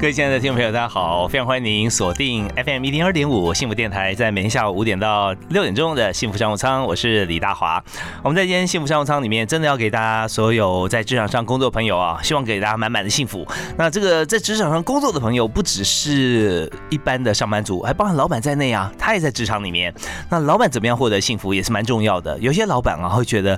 [0.00, 1.28] 各位亲爱的听众朋友，大家好！
[1.28, 7.84] 非常欢迎您锁定 FM 一零二点五幸福电台，在每天下午五点到六点钟的幸福商务舱，我是李大华。
[8.22, 13.46] 我们在今天幸福商务舱里面，真的要给大家所有在职场上工作朋友啊，希望给大家满满的幸福。
[13.76, 19.92] 那这个在职场上工作的朋友，不只是一般的上班族，还包含老板在内啊，他也在职场里面。
[20.30, 22.38] 那老板怎么样获得幸福，也是蛮重要的。
[22.38, 23.54] 有些老板啊，会觉得，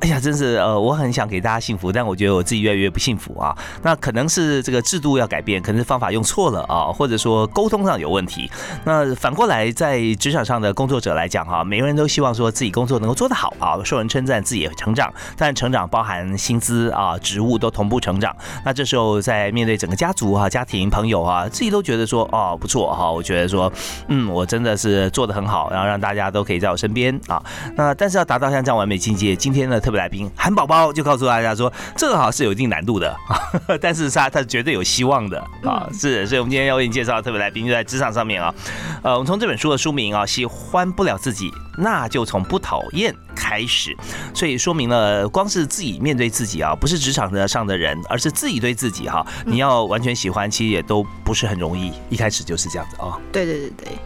[0.00, 3.56] 哎呀，真是呃，我很想给大家幸福，但我觉得我自己越来越不幸福啊。
[3.82, 5.86] 那可能是这个制度要改变，可能是。
[5.86, 8.50] 方方法用错了啊，或者说沟通上有问题。
[8.84, 15.10] 那反过来，在职场上的工作者来讲哈，每个人都希望说自己工作能够做得好啊，受人称赞，自己也成长。
[15.38, 18.36] 但成长包含薪资啊、职务都同步成长。
[18.62, 23.72] 那这时候在面对整个家族啊、家庭、朋友啊，自己都觉得说哦不错哈，我觉得说
[24.08, 27.42] 嗯，我真的是做得很好，然后让大家都可以在我身边啊。
[27.74, 33.16] 那但是要达到像这样完美境界，今天的特别来宾韩宝宝就告诉大家说，这个好像是有一定难度的，
[33.80, 35.75] 但是他他绝对有希望的啊。
[35.92, 38.54] 是，所以我们今天要为你介绍特别来宾就在职场上面啊。
[39.02, 43.96] 呃，我们从这本书的书名啊，喜欢不了自己，那就从不讨厌开始。
[44.34, 51.92] 所以说明了，光是自己面对自己啊，不是职场的上的人，而是自己对自己哈，你要完全喜欢，其实也都不是很容易。
[52.10, 53.18] 一开始就是这样子啊。
[53.32, 53.98] 对对对对。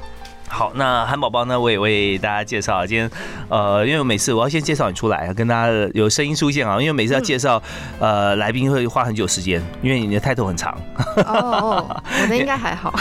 [0.50, 1.58] 好，那韩宝宝呢？
[1.58, 2.84] 我也为大家介绍。
[2.84, 3.10] 今天，
[3.48, 6.78] 呃，因为每次我要先介绍你出来，跟大家有声音出现啊。
[6.80, 7.62] 因为每次要介绍，
[8.00, 10.76] 呃，来宾会花很久时间，因为你的态度很长。
[11.24, 12.92] 哦，我的应该还好。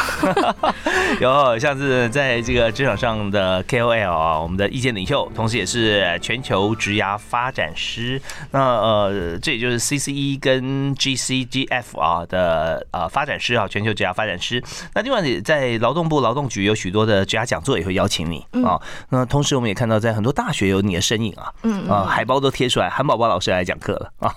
[1.20, 8.22] 有像是在这个职场上的 KOL 啊，我们的意见领袖，同时也是全球职涯发展师。
[8.52, 14.64] 那呃，这也就是 CCE 跟 GCGF 啊的呃发展师啊，全球职涯发展师。
[14.94, 18.80] 那另外在劳动部劳动局有许多的职涯讲座也会邀请你啊。
[19.10, 24.34] 那同时我们也看到在很多大学有你的身影啊，嗯啊，海报都贴出来，韩宝宝老师来讲课了啊。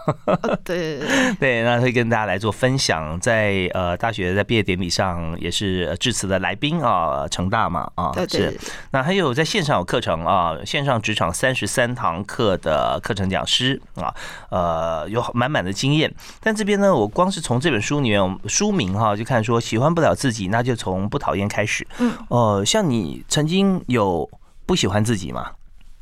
[0.65, 1.01] 对
[1.41, 8.59] 对，那会跟大家来做分享，在呃大学在毕业典礼上也是致辞的来宾啊，成大嘛啊是。
[8.91, 14.15] 那还有在线上有课程啊，线上职场三十三堂课的课程讲师啊，
[14.51, 16.13] 呃有满满的经验。
[16.41, 21.87] 但这边呢，我光是从这本书里面书名哈就看说喜欢不了自己，那就从不讨厌开始。
[21.99, 24.29] 嗯，呃，像你你曾经有
[24.67, 25.51] 不喜欢自己吗？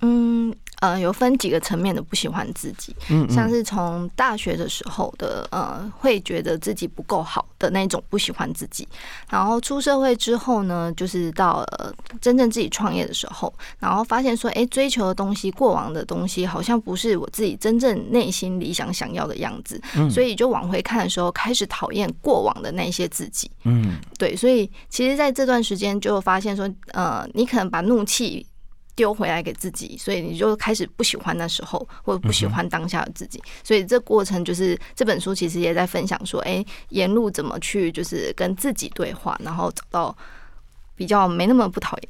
[0.00, 0.29] 嗯。
[0.80, 8.88] 呃，有分几个层面的不喜欢自己，嗯，像是从大学的时候的，呃，会觉得自己不够好的那种不喜欢自己，
[9.28, 19.80] 然后出社会之后呢，就是到呃真正自己创业的时候，然后发现说，哎，追求的东西，过往的东西，好像不是我自己真正内心理想想要的样子，
[20.10, 28.46] 所以就往回看的时候，开始讨厌过往的那些自己，嗯，对，所以其实在这段时间就发现说，呃，你可能把怒气。
[29.00, 33.42] 丢回来给自己，所以你就开始不喜欢那时候，或者不喜欢当下的自己。
[33.64, 40.14] 所以这过程就是这本书其实也在分享说，哎，沿路怎么去就是跟自己对话，然后找到
[40.94, 42.08] 比较没那么不讨厌。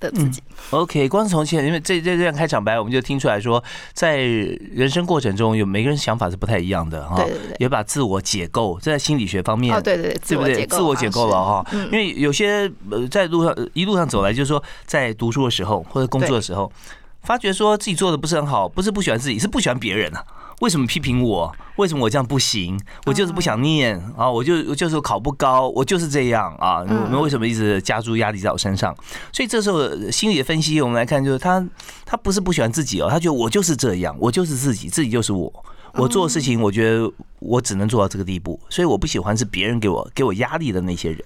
[0.00, 3.62] 的自己，OK，光是从前，因为这这段开场白，我们就听出来说，
[3.92, 7.16] 在人生过程中，有每个人想法是不太一样的哈。
[7.16, 10.66] 对对对，也把自我解构，这在心理学方面，对对对，对不对？
[10.66, 11.66] 自我解构了哈。
[11.72, 16.72] 因为有些呃，在路上一路上走来，就是说，在读书的时候或者工作的时候，
[17.22, 20.24] 发觉说自己做的不是很好，不是不喜欢自己，是不喜欢别人啊。
[20.60, 21.54] 为什么批评我？
[21.76, 22.78] 为什么我这样不行？
[23.06, 24.30] 我就是不想念啊！
[24.30, 26.84] 我就就是考不高，我就是这样啊！
[26.86, 28.94] 你们为什么一直加诸压力在我身上？
[29.32, 31.66] 所以这时候心理的分析，我们来看，就是他
[32.04, 35.52] 他不是不喜欢自己哦，他觉得我就是这样，我就是自己，自己就是我。
[35.94, 41.24] 我做事情，我觉得我只能做到这个地步，所以我不喜欢是别人给我给我压力的那些人。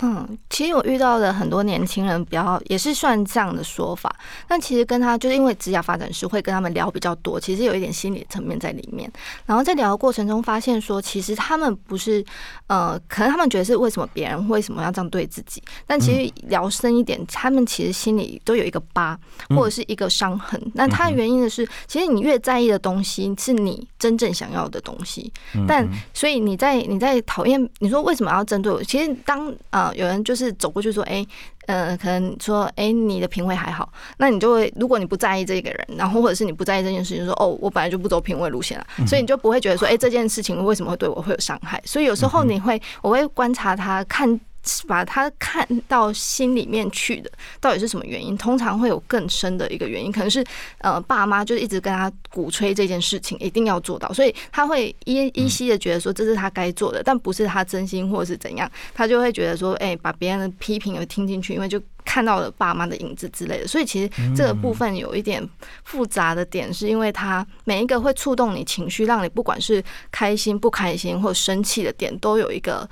[0.00, 4.14] 嗯，其实我遇到的很多年轻人，比较也是算这样的说法。
[4.48, 9.10] 但其实跟他就是因为职业发展师会跟他们聊比较多，其实有一点心理层面在里面。
[9.46, 12.22] 然后在聊的过程中，发现说，其实他们不是
[12.66, 15.62] 呃，可能他们觉得是为什么别人为什么要这样对自己？
[15.86, 19.16] 但其实聊深一点，他们其实心里都有一个疤
[19.50, 20.60] 或者是一个伤痕。
[20.74, 25.32] 那他的原因的是，其实你越在意的东西，是你真正想要的东西。
[25.68, 28.82] 但所以你在你在讨厌，你说为什么要针对我？
[28.82, 29.83] 其实当呃。
[29.84, 31.24] 啊，有人就是走过去说，哎，
[31.66, 41.82] 呃，可能说，哎，你的品味还好，那你就会，如果你不在意这个人，然后或者是你不在意这件事情，说，哦，我本来就不走品味路线了，所以你就不会觉得说，哎，这件事情为什么会对我会有伤害？
[41.84, 44.40] 所以有时候你会，我会观察他看。
[44.86, 47.30] 把他看到心里面去的，
[47.60, 48.36] 到底是什么原因？
[48.36, 50.44] 通常会有更深的一个原因，可能是
[50.78, 63.66] 呃，爸妈就一直跟他鼓吹这件事情一定要做到，所以他会依依稀的觉得说这是他该做的，但不是他真心或是怎样，他就会觉得说，哎，把别人的批评也听进去，因为就看到了爸妈的影子之类的。
[63.66, 65.46] 所以其实这个部分有一点
[65.84, 72.88] 复杂的点，是因为他每一个会触动你情绪，让你不管是开心、不开心或生气的点，都有一个。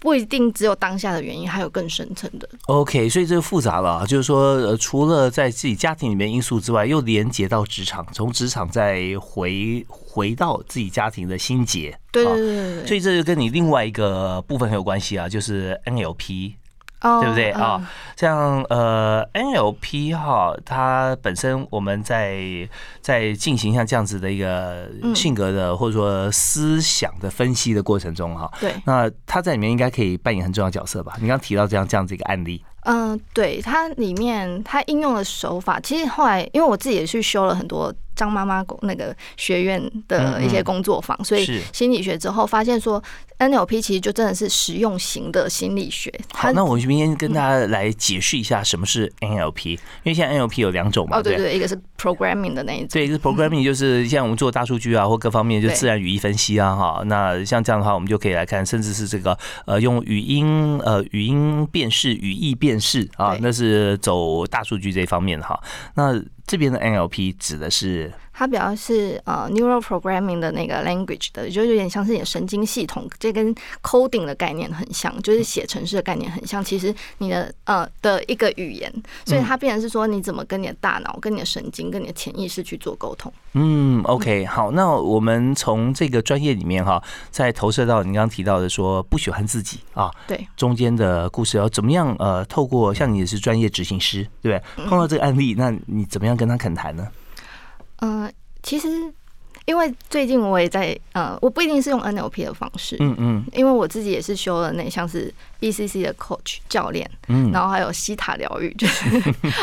[0.00, 2.48] 不一定只有当下的原因，还有更深层的。
[2.66, 11.98] OK，所以这个复杂了，就是说，呃，除了在自己家庭里面因素之外，又连接到职场，从职场再回回到自己家庭的心结。
[12.12, 12.86] 对对对对。
[12.86, 16.54] 所以这就跟你另外一个部分很有关系啊，就是 NLP。
[17.00, 17.80] 对不对啊？
[18.16, 22.68] 像呃 NLP 哈，它本身我们在
[23.00, 31.14] 在进行像这样子的一个性格的或者说思想的分析的过程中哈，对，那它在里面应该可以扮演很重要角色吧？
[31.20, 32.64] 你刚提到这样这样子一个案例。
[32.82, 43.00] 嗯，对，它里面它应用的手法，其实后来因为我自己也去修了很多张妈妈那个学院的一些工作坊，所以心理学之后发现说
[43.38, 46.12] ，NLP 其实就真的是实用型的心理学。
[46.32, 62.78] 好，那我们今天跟大家来解释一下什么是 NLP，因为现在 NLP 有两种嘛，哦，对对，一个是 programming 的那一种，对，一个 programming 就是像我们做大数据啊或各方面就自然语义分析啊哈，那像这样的话，我们就可以来看，甚至是这个呃用语音呃语音辨识语义辨。
[62.80, 65.60] 识啊，那是走大数据这一方面哈。
[65.94, 66.14] 那
[66.48, 68.12] 这边的 NLP 指的是。
[68.38, 73.52] 它比较是呃 neural programming 的那个 language 的，就有点像是你的神经系统，这跟
[73.82, 76.62] coding 的概念很像，就是写程式的概念很像。
[76.62, 78.92] 其实你的呃的一个语言，
[79.24, 83.32] 所以它变成是说你怎么跟你的大脑、跟你的神经、跟你的潜意识去做沟通。
[83.54, 87.02] 嗯，OK，好，那我们从这个专业里面哈，
[87.32, 94.86] 再投射到你刚刚提到的说不喜欢自己啊，对，中间的故事要怎么样呃，透过像你也是专业执行师，对不对？
[94.86, 97.08] 碰到这个案例，那你怎么样跟他恳谈呢？
[98.00, 98.88] 嗯，其实
[99.66, 109.04] 因为最近我也在呃，我不一定是用 NLP 的方式，嗯嗯，因为我自己也是修了那像是 BCC 的 coach 教练，嗯，然后还有西塔疗愈， 就是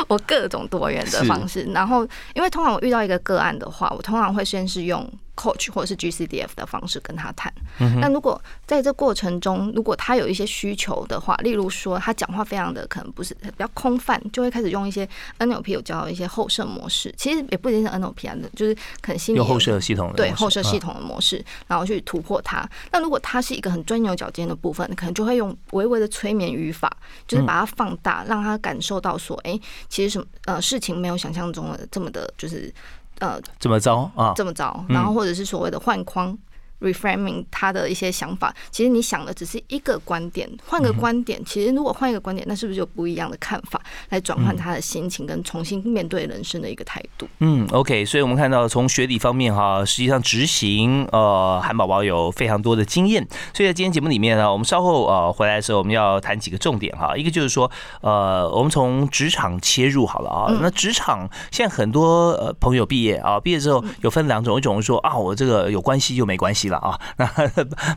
[0.07, 1.63] 我各种多元的方式。
[1.73, 5.09] 然后，因为通常我遇到一个个案的话，我通常会先是用。
[5.37, 7.53] coach 或者是 GCDF 的方式跟他谈。
[7.99, 15.05] 那如果在这过程中，如果他有一些需求的话，例如说他讲话非常的可能不是比较空泛，就会开始用一些
[15.39, 17.13] NLP 有教一些后设模式。
[17.17, 22.65] 其实也不一定是 NLP 啊，就是可能心理有后设系统的对后设系统的模式，然后去突破它。
[22.93, 25.53] 那如果他是一个很钻牛角尖的部分，可能就会用
[25.85, 26.91] 微微的催眠语法，
[27.27, 32.73] 就是把它放大，让他感受到说，哎，其实什么呃事情没有想象中的这么的，就是。
[33.19, 34.33] 呃，这么糟啊？
[34.35, 36.37] 这么糟，然后或者是所谓的换框。
[36.81, 47.27] Reframing 他的一些想法，其实你想的只是一个观点，换个观点，其实如果换一个观点，那是不是就不一样的看法，来转换他的心情跟重新面对人生的一个态度？
[47.39, 57.69] 嗯，OK，所以我们看到从学理方面哈，实际上执行呃，韩宝宝有非常多的经验，所以在今天节目里面呢，我们稍后呃回来的时候，我们要谈几个重点哈，一个就是说
[58.01, 66.64] 呃，我们从职场切入好了啊，那职场现在很多呃朋友毕业啊，毕业之后有分两种，一种说啊，我这个有关系就没关系。
[66.69, 67.27] 了啊， 那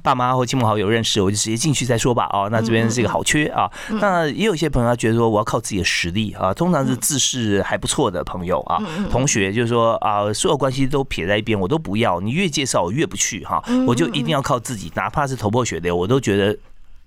[0.02, 2.28] 爸妈或亲朋好友认识，我就直接进去再说吧。
[2.32, 3.70] 哦，那这边是一个好缺啊。
[4.00, 6.52] 那也有一些朋友他觉得说，我要靠自己的实力啊。
[6.52, 8.78] 通常是自视还不错的朋友啊，
[9.10, 12.20] 同学就是说啊，所有关系都撇在一边，我都不要。
[12.20, 16.56] 你越介绍我越不去哈，我就一定要靠自己，哪怕是头破血流，我都觉得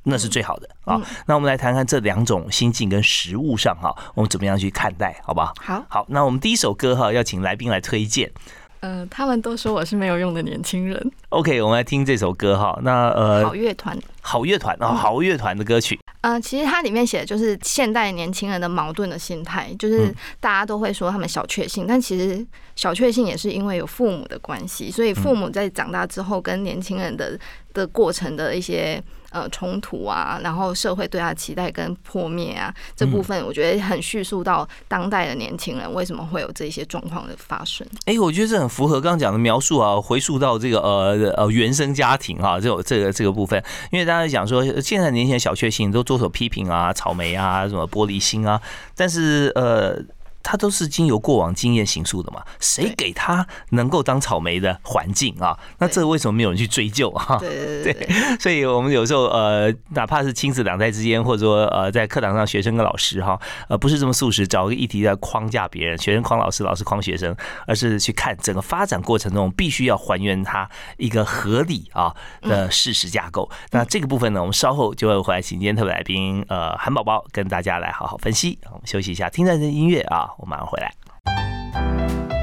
[0.03, 0.99] 那是最好的啊。
[1.25, 5.53] 那我们来谈谈这两种心境跟实物上哈，我们怎么样去看待，好不好？
[5.59, 6.05] 好，好。
[6.09, 8.31] 那我们第一首歌哈，要请来宾来推荐。
[8.81, 11.11] 嗯，他们都说我是没有用的年轻人。
[11.29, 12.77] OK，我们来听这首歌哈。
[12.83, 15.99] 那呃，好乐团，好乐团啊，好乐团的歌曲。
[16.21, 22.45] 呃，其实它里面写的就是现代年轻人的矛盾的心态，就是大家都会说他们小确幸，但其实
[22.75, 27.39] 小确幸也是因为有父母的关系，所以父母在长大之后跟年轻人的
[27.73, 29.01] 的过程的一些。
[29.31, 37.87] 呃，冲突啊，然后社会对他的期待跟破灭啊，这部分我觉得很叙述到当代的年轻人为什么会有这些状况的发生。
[38.05, 48.61] 哎，我觉得这很符合刚刚讲的描述啊，回溯到这个呃呃原生家庭啊，这种这个这个部分，因为大家讲说现在年轻人小确幸都做手批评啊，草莓啊，什么玻璃心啊，
[48.95, 49.97] 但是呃。
[50.43, 55.57] 他都是经由过往经验形塑的嘛，谁给他能够当草莓的环境啊？
[55.77, 57.37] 那这为什么没有人去追究啊？
[57.39, 67.35] 对对 对，所以我们有时候呃，哪怕是亲子两代之间，或者说呃，在课堂上学生跟老师哈，呃，不是这么素食，找个议题来框架别人，学生框老师，老师框学生，
[67.67, 73.49] 而是去看整个发展过程中必须要还原它一个合理啊的事实架构。
[73.71, 78.57] 那这个部分呢，我们稍后就会回来请今天特别来宾呃韩宝宝跟大家来好好分析。
[78.65, 80.29] 我们休息一下，听段音乐啊。
[80.37, 82.40] 我马上回来。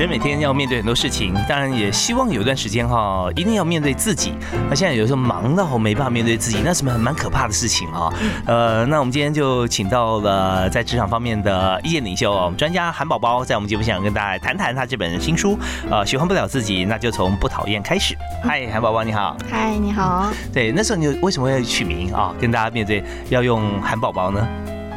[0.00, 4.32] 人每天要面对很多事情，当然也希望有段时间哈，一定要面对自己。
[4.70, 8.10] 那现在有时候忙到没办法面对自己，那是蛮蛮可怕的事情啊。
[8.46, 15.58] 呃，那我们今天就请到了在职场方面的意见领袖我们专家韩宝宝，在我们节目现场跟大家谈谈他这本新书。
[15.90, 18.16] 呃，喜欢不了自己，那就从不讨厌开始。
[18.42, 19.36] 嗨，韩宝宝你好。
[19.50, 20.32] 嗨，你好。
[20.50, 22.34] 对，那时候你为什么会取名啊？
[22.40, 24.48] 跟大家面对要用韩宝宝呢？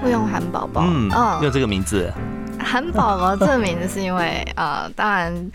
[0.01, 2.10] 会用韩宝宝，嗯，用这个名字。
[2.63, 5.51] 韩宝宝这名字是因为呃，当然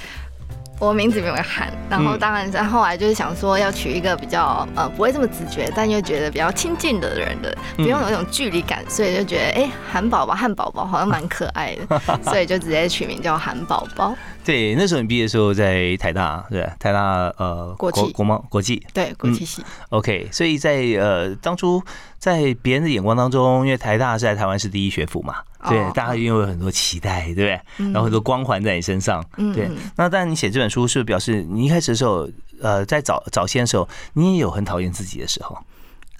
[0.81, 14.15] 我名字没有韩，然后当然在后来就是想说要取一个比较呃不会这么直觉，但又觉得比较亲近的人的，不用有一种距离感，所以就觉得哎，韩宝宝汉堡包好像蛮可爱的， 所以就直接取名叫韩宝宝。
[14.49, 19.63] 对，那时候你毕业的时候在台大，对，台大呃国际国贸国际，对国际系。
[19.91, 21.83] OK，所以在呃当初
[22.19, 25.35] 在别人的眼光当中，因为台大是在台湾是第一学府嘛。
[25.69, 27.61] 对，大家因为有很多期待，对不对？
[27.93, 29.23] 然后很多光环在你身上，
[29.55, 29.69] 对。
[29.97, 32.27] 那但，你写这本书是表示你一开始的时候，
[32.63, 35.59] 呃，在早早先的时候，你也有很讨厌自己的时候。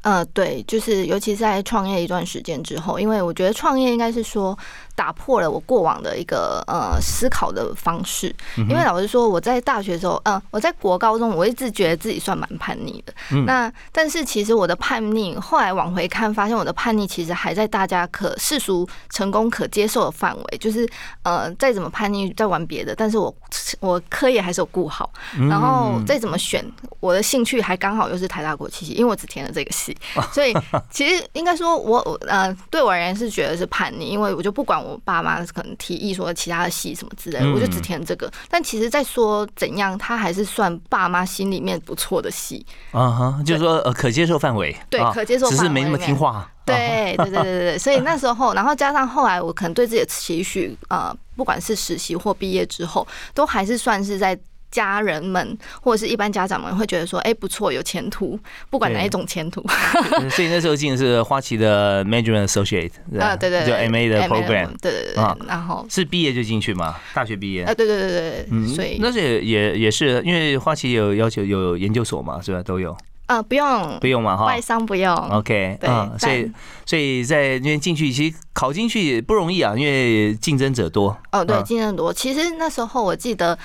[0.03, 4.59] 呃，对，就是尤其是在创业一段时间之后，因为我觉得创业应该是说。
[4.99, 13.15] 打破了我过往的一个呃思考的方式，因为老实说，我在大学的时候，嗯，我在国高中，我一直觉得自己算蛮叛逆的。
[13.47, 20.85] 那但是其实我的叛逆，后来往回看，发现我的叛逆其实还在大家可世俗成功可接受的范围，就是
[21.23, 23.33] 呃再怎么叛逆，再玩别的，但是我
[23.79, 25.09] 我科业还是有顾好，
[25.49, 26.65] 然后再怎么选，
[26.99, 29.97] 我的兴趣还刚好又是台大国际系，因为我只填了这个系，
[30.33, 30.53] 所以
[30.91, 34.88] 其实应该说我呃对我而言是觉得是叛逆，因为我就不管我。
[34.89, 38.31] 我爸妈可能提议说其他的戏什么之类，我就只填这个。
[38.49, 42.65] 但其实，在说怎样，他还是算爸妈心里面不错的戏。
[42.93, 46.51] 啊哈，就是说呃可接受范围，对，可接受，只是没那么听话。
[46.65, 54.39] 对对对对对，所以那时候，然后加上后来，我可能对自己的期许，呃，不管是实习或毕业之后，都还是算是在。
[54.71, 58.39] 家人们或者是一般家长们会觉得说，哎，不错，有前途，
[58.71, 59.65] 不管哪一种前途。
[60.31, 65.47] 所以那时候进的是花旗的 Management Associate，啊，对对，就 MA 的 Program，对对对。
[65.47, 66.97] 然后是毕业就进去嘛？
[67.15, 67.65] 大学毕业？
[67.65, 68.49] 啊，对对对对。
[68.51, 72.63] 嗯，所以那时也也也是因为花旗有要求有研究所嘛，是吧？
[72.63, 72.97] 都有。
[73.27, 74.47] 啊，不用，不用嘛哈。
[74.47, 75.15] 外商不用。
[75.15, 76.51] OK，嗯，所以
[76.87, 81.17] 所以在那边进去，其实考进去不容易啊，因为竞争者多。
[81.33, 82.13] 哦，对，竞争多。
[82.13, 83.59] 其实那时候我记得。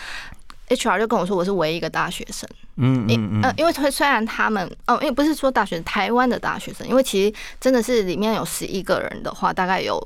[0.70, 10.02] H R 就跟我说我是唯一一个大学生，嗯嗯嗯，因为虽然他们哦，因为不是说大学台湾的大学生，因为其实真的是里面有十一个人的话，大概有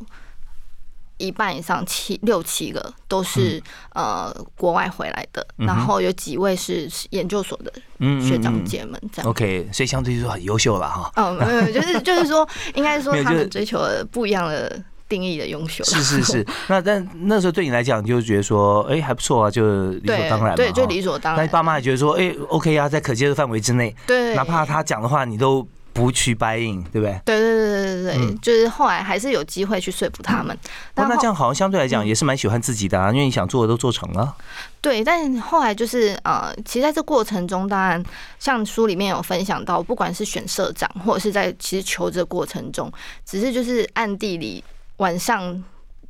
[1.17, 3.61] 一半以上七六七个都是
[3.93, 7.71] 呃国外回来的，然后有几位是研究所的
[8.19, 9.29] 学长姐们这样。
[9.29, 11.11] OK，所以相对来说很优秀了哈。
[11.15, 14.83] 嗯，没有，就是就是说，应该说他们追求的不一样的。
[15.09, 21.45] 定义的优秀是是是，那但那时候对你来讲，就觉得说，哎，还不错啊，就理所当然嘛，对，就理所当然。
[21.45, 27.19] 那爸妈也觉得说，哎，OK 啊，在可接受范围之内，对，哪怕他讲的话，你都不去掰应，对不对？
[27.25, 30.57] 对对对对对对，就是后来还是有机会去说服他们。
[30.95, 34.35] 那这样好像相对来讲也是蛮喜欢自己的啊，因为你想做的都做成了。
[34.81, 38.03] 对，但后来就是呃，其实在这过程中，当然
[38.39, 42.91] 像书里面有分享到，不管是选社长，或者是在其实求职过程中，
[43.25, 44.63] 只是就是暗地里。
[44.97, 45.63] 晚上，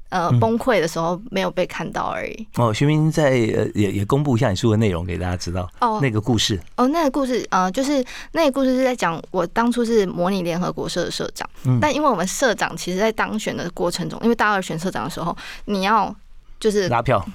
[0.09, 2.47] 呃，崩溃的时候没有被看到而已。
[2.55, 5.69] 哦，徐明在呃也也公布一下你书的内容给大家知道。
[5.79, 6.59] 哦，那个故事。
[6.77, 11.47] 哦，那个故事，呃，就是那个故事是在讲我当初是模拟联合国社的社长。
[11.65, 11.79] 嗯。
[11.81, 16.15] 但因为我们社长其实，在当选的过程中，因为大二选社长的时候，你要
[16.59, 17.25] 就是拉票。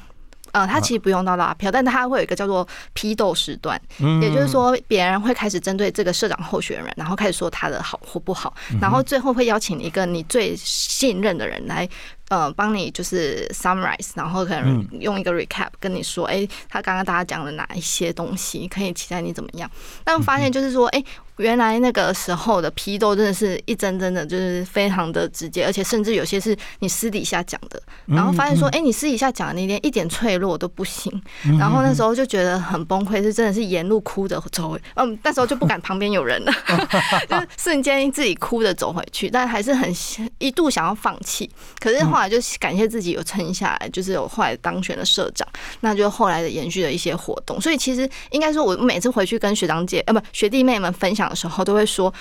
[0.53, 3.81] 呃，他其实不用到拉票，但他会有一个叫做批斗时段，
[4.21, 11.89] 也就是说，别人会开始针对这个社长候选人，然后开始说他的好或不好，然后最后会邀请一个你最信任的人来。
[12.29, 19.71] 呃，帮你就是 summarize，然后可能用一个 recap 跟你说，哎，他刚刚大家讲了哪一些东西，可以期待你怎么样？
[20.03, 21.05] 但发现就是说，哎。
[21.39, 31.11] 原来那个时候的批斗真的是一针针的，就是非常的直接，而且甚至有些是你私底下讲的，然后发现说，哎，你私底下讲的那点一点脆弱都不行，
[31.59, 36.53] 然后那时候就觉得很崩溃，是真的是沿路哭着走，嗯，那时候就不敢旁边有人了，
[37.29, 39.91] 就瞬间自己哭着走回去，但还是很
[40.39, 45.49] 一度想要放弃，可是后来就感谢自己有撑下来，就是有后来当选了社长，
[45.81, 51.23] 那就后来的延续的一些活动，所以其实应该说，我每次回去跟学长姐呃不学弟妹们分享。
[51.33, 52.13] 的时候都会说。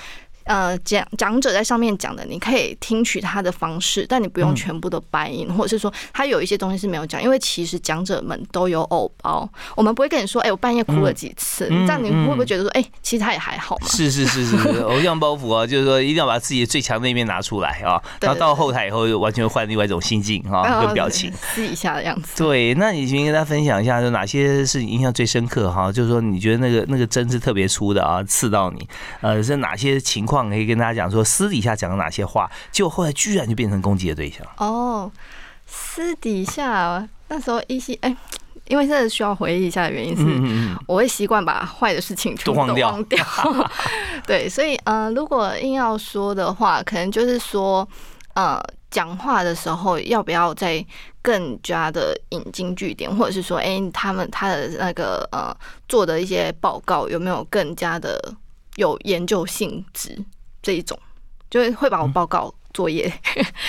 [0.44, 13.86] 呃，讲讲者在上面讲的，你可以听取他的方式，但你不用全部都白音，或者是说他有一些东西是没有讲，因为其实讲者们都有偶包，我们不会跟你说，哎，我半夜哭了几次，这样你会不会觉得说，哎，其实他也还好嘛？
[13.88, 22.42] 是是是是，偶像包袱啊，就是说一定要把自己最强的一面拿出来啊，然后到后台以后完全换另外一种心境哈，跟表情，私底下的样子。
[22.42, 25.90] 对，那你先跟大家分享一下，就哪些是你印象最深刻哈？
[25.90, 28.86] 就是说你觉得那个那个针是特别粗的啊，刺到你，
[29.20, 31.10] 呃，是哪些情况可以跟大家讲？
[31.10, 34.46] 说私底下讲了哪些话，结果后来居然就变成攻击的对象。
[34.56, 35.10] 哦，
[35.66, 38.16] 私底下那时候一些哎，
[38.68, 43.26] 因为真的需要回忆一下的原因是，我会习惯把坏的事情全部忘掉。
[44.26, 47.86] 对，所以呃，如果硬要说的话，可能就是说，
[48.34, 50.84] 呃，讲话的时候要不要再
[51.20, 55.54] 更加的引经据典，或者是说，哎，他们他的那个呃
[55.88, 58.32] 做的一些报告有没有更加的
[58.76, 60.16] 有研究性质？
[60.62, 60.98] 这一种，
[61.50, 63.12] 就是会把我报告作业，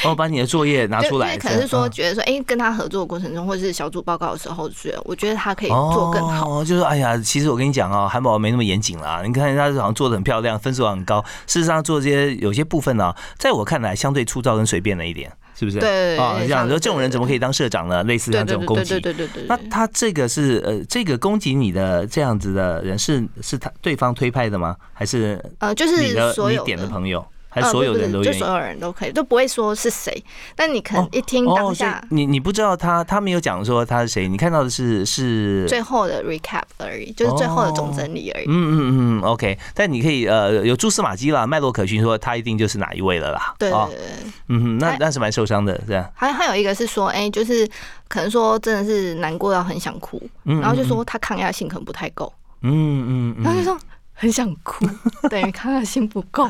[0.05, 6.63] 哦，把你的作业拿 出来，可能是说觉得说，哎，跟他合作的过程中，或者是小组报告的时候，觉得我觉得他可以做更好。
[6.63, 9.24] 就是哎呀，其实我跟你讲啊，韩宝没那么严谨啦。
[9.25, 11.24] 你看他好像做的很漂亮，分数很高。
[11.48, 15.31] 事实上做这些有些部分呢，在我看来相对粗糙跟随便了一点。
[15.63, 15.79] 是不是？
[15.79, 18.03] 对啊，这样说这种人怎么可以当社长呢？
[18.03, 19.46] 类似像这种攻击，对对对对。
[19.48, 24.75] 那他这个是呃，这个攻击你的这样子的人是是他对方推派的吗？
[24.93, 27.25] 还是呃，就是你的你点的朋友？
[27.53, 30.12] 还是所有人都就所有人都可以，都不会说是谁。
[30.55, 38.45] 但你可能一听当下，你你不知道他，他没有讲说他是谁，你看到的是是最后的 recap 而已，就是最后的总整理而已。
[38.48, 39.57] 嗯嗯嗯，OK。
[39.75, 43.53] 但你可以呃有蛛丝马迹啦，脉络可循，说他一定就是哪一位了啦。
[43.60, 44.00] 对对对，
[44.48, 46.12] 嗯哼，那那是蛮受伤的，这样。
[46.15, 47.69] 还还有一个是说，哎，就是
[48.07, 52.33] 可能说真的是难过到很想哭，然后就说他抗压性可能不太够。
[52.62, 53.77] 嗯嗯，然后就说。
[54.23, 54.87] 很想哭，
[55.29, 56.49] 等于抗压性不够。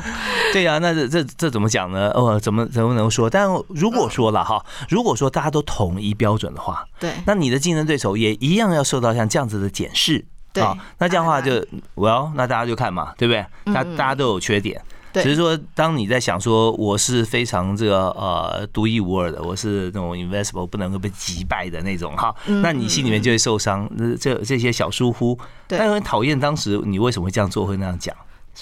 [0.52, 2.08] 对呀，那这这这怎么讲呢？
[2.14, 3.28] 哦，怎么怎么能说？
[3.28, 10.24] 但如果说了哈，如果说大家都统一标准的话，对，那你的竞争对手也一样要受到像这样子的检视。
[10.52, 10.62] 对，
[10.98, 11.50] 那这样的话就
[11.96, 13.44] ，Well，那大家就看嘛，对不对？
[13.74, 14.80] 大大家都有缺点。
[15.22, 23.88] 只是说，当你在想说我是非常这个呃独一无二的，我是那种 invisible 不能够被击败的那种哈，那你心里面就会受伤。
[24.20, 28.14] 这这些小疏忽，但很讨厌当时你为什么会这样做，会那样讲？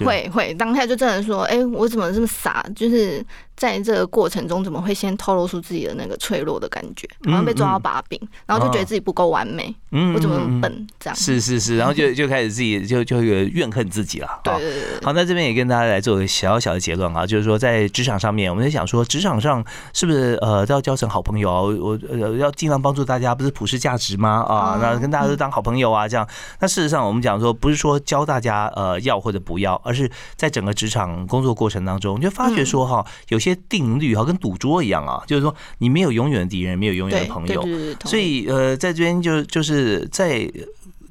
[0.04, 2.64] 会会，当下就真的说，哎，我怎么这么傻？
[2.74, 3.24] 就是。
[3.54, 7.08] 在这个过程中，怎么会先透露出自己的那个脆弱的感觉？
[7.26, 10.86] 好像被抓到把柄，然后就觉得自己不够完美，嗯我怎么那么笨？
[10.98, 14.28] 这样是是是，然后就就开始自己就就有怨恨自己了。
[14.42, 14.82] 对对对。
[15.04, 21.60] 好，那这边也跟大家来做个小小的结论啊，就是说在职场上面，我们在想说，职场上是不是呃都要交成好朋友啊？
[21.60, 24.44] 我呃要尽量帮助大家，不是普世价值吗？
[24.48, 26.26] 啊，那跟大家都当好朋友啊，这样。
[26.58, 33.42] 那事实上，我们讲说，不是说教大家呃要或者不要，而是在整个职场工作过程当中，就发觉说哈有。
[33.42, 37.66] 些定律哈，跟赌桌一样啊，就是说你没有永远的敌人，没有永远的朋友，
[38.04, 40.50] 所以呃，在这边就就是在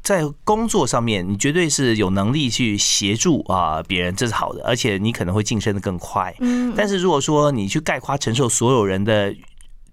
[0.01, 6.35] 在工作上面，你绝对是有能力去协助啊别人，这是好的，而且你可能会晋升的更快。
[6.39, 9.35] 嗯，但是如果说你去概括承受所有人的。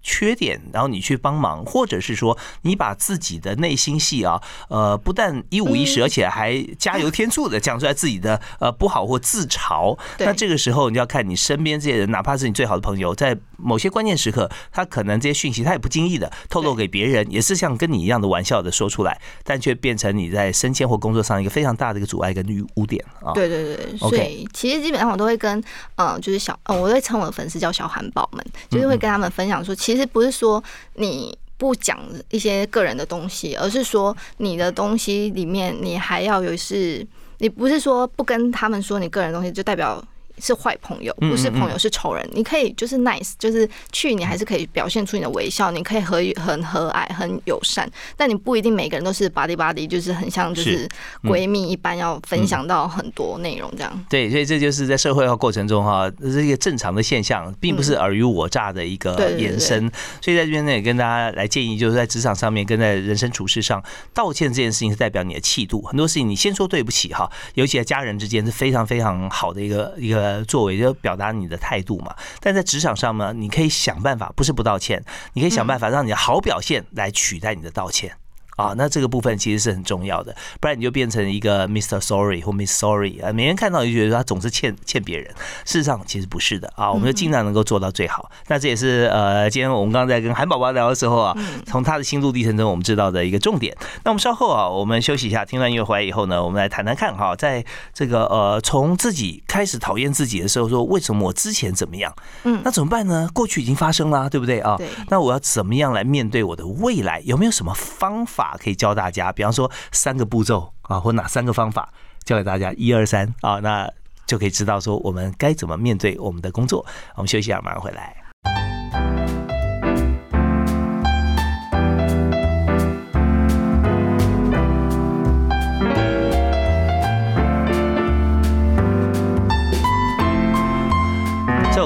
[0.01, 9.97] 缺点，然后你去帮忙，或者是说你把自己的内心戏啊，呃，不但一五一十，而且还加油添醋的讲出来自己的呃不好或自嘲。
[10.19, 23.33] 那这个时候你要看你身边这些人，哪怕是你最好的朋友，在某些关键时刻，他可能这些讯息他也不经意的透露给别人，也是像跟你一样的玩笑的说出来，但却变成你在升迁或工作上一个非常大的一个阻碍跟污点啊。
[23.33, 25.61] 对对对，所以其实基本上我都会跟
[25.95, 29.75] 呃，就是小，呃，我会称我的粉丝叫小韩宝们，就是会跟他们分享说。
[29.88, 30.63] 其其实不是说
[30.97, 31.99] 你不讲
[32.29, 37.03] 一些个人的东西，而是说你的东西里面你还要有是，
[37.39, 39.99] 你不是说不跟他们说你个人东西，就代表
[40.41, 42.27] 是坏朋友，不是朋友是仇人。
[42.33, 50.87] 你可以就是 nice，就是去你还是可以表现出你的微笑，你可以和很和蔼、很友善，但你不一定每个人都是 body body，就是很像就是
[51.23, 54.05] 闺蜜一般要分享到很多内容这样。
[54.09, 59.89] 对，所以这就是在社会化过程中哈，这是一个正常的现象，并不是尔虞我诈的一个延伸。
[60.21, 65.81] 所以在这边呢，也跟大家来建议，就是在职场上面跟在人生处事上，道歉这件事情是代表你的气度。
[65.83, 72.15] 很多事情你先说对不起哈，尤其在家人之间是非常非常好的一个一个作为，就表达你的态度嘛。
[72.39, 78.13] 但在职场上呢，你可以想办法，不是不道歉，你可以想办法让你的好表现来取代你的道歉。
[78.59, 81.99] 啊，那这个部分其实是很重要的，不然你就变成一个 Mr.
[82.01, 85.27] Sorry 或 Miss Sorry 啊，每天看到就觉得他总是欠欠别人，
[85.63, 88.29] 事实上其实不是的啊，我们就尽量能够做到最好。
[88.47, 93.75] 那这也是呃，今天我们刚刚在跟韩宝宝聊的时候啊，从他的心路历程中我们知道的一个重点。
[94.03, 102.13] 那我们稍后啊，我们休息一下，听完音乐回来以后呢，我们来谈谈看哈，在这个呃，从自己开始讨厌自己的时候，说为什么我之前怎么样？
[102.43, 103.29] 嗯，那怎么办呢？
[103.33, 104.75] 过去已经发生了，对不对啊？
[104.77, 104.87] 对。
[105.09, 107.21] 那我要怎么样来面对我的未来？
[107.25, 108.48] 有没有什么方法？
[108.57, 113.91] 可以教大家，比方说三个步骤啊，或哪三个方法教给大家，一二三啊，那
[114.25, 116.85] 就可以知道说我们该怎么面对我们的工作。
[117.15, 118.18] 我们休息一下，马上回来。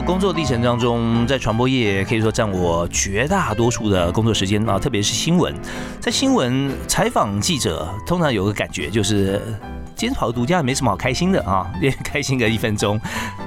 [0.05, 5.55] 工作历程当中，在传播业可以说占我绝大多数的工作时间啊，特别是新闻。
[6.01, 9.41] 在新闻采访记者，通常有个感觉就是，
[9.95, 12.99] 今天跑独家也没什么好开心的啊，也开心个一分钟。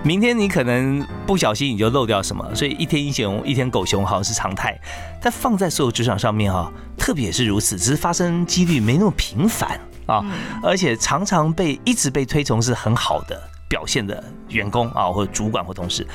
[0.02, 4.74] 明天你可能不小心你就漏掉什么，所以一天英雄一天狗熊好像是常态。
[5.20, 10.24] 但放在所有职场上面哈，特别也是如此，只是发生几率没那么频繁啊，
[10.62, 13.38] 而且常常被一直被推崇是很好的
[13.68, 16.06] 表现的员工啊，或者主管或同事。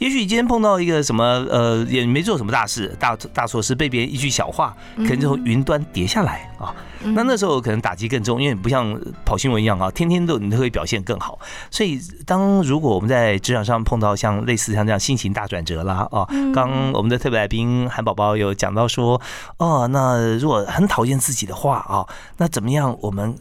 [0.00, 6.74] 也许你今天碰到一个什么呃，也没做什么大事，大大错事，被别人一句小话，可能就从云端跌下来啊。
[7.02, 11.38] 那那时候可能打击更重，因为不像跑新闻一样啊，天天都你都会表现更好。
[11.70, 19.20] 所以当如果我们在职场上碰到像类似像这样心情大转折啦啊，刚我们的特别来宾韩宝宝有讲到说，
[19.58, 22.06] 哦，那如果很讨厌自己的话啊，
[22.38, 23.36] 那怎么样我们？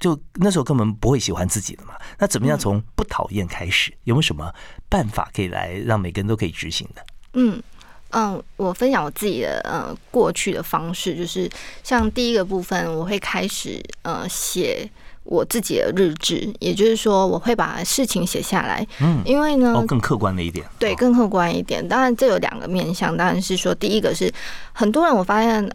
[0.00, 3.92] 就那时候根本不会喜欢自己的嘛，那怎么样从不讨厌开始？
[4.04, 4.54] 有没有什么
[4.88, 7.04] 办法可以来让每个人都可以执行的？
[7.32, 7.60] 嗯
[8.10, 11.50] 嗯，我分享我自己的呃过去的方式，就是
[11.82, 14.88] 像第一个部分，我会开始呃写
[15.24, 18.86] 我自己的日志，也就是说我会把事情写下来。
[19.00, 21.86] 嗯，因为呢，哦，更客观的一点，对，更客观一点。
[21.86, 24.32] 当然，这有两个面向，当然是说第一个是
[24.72, 25.68] 很多人我发现。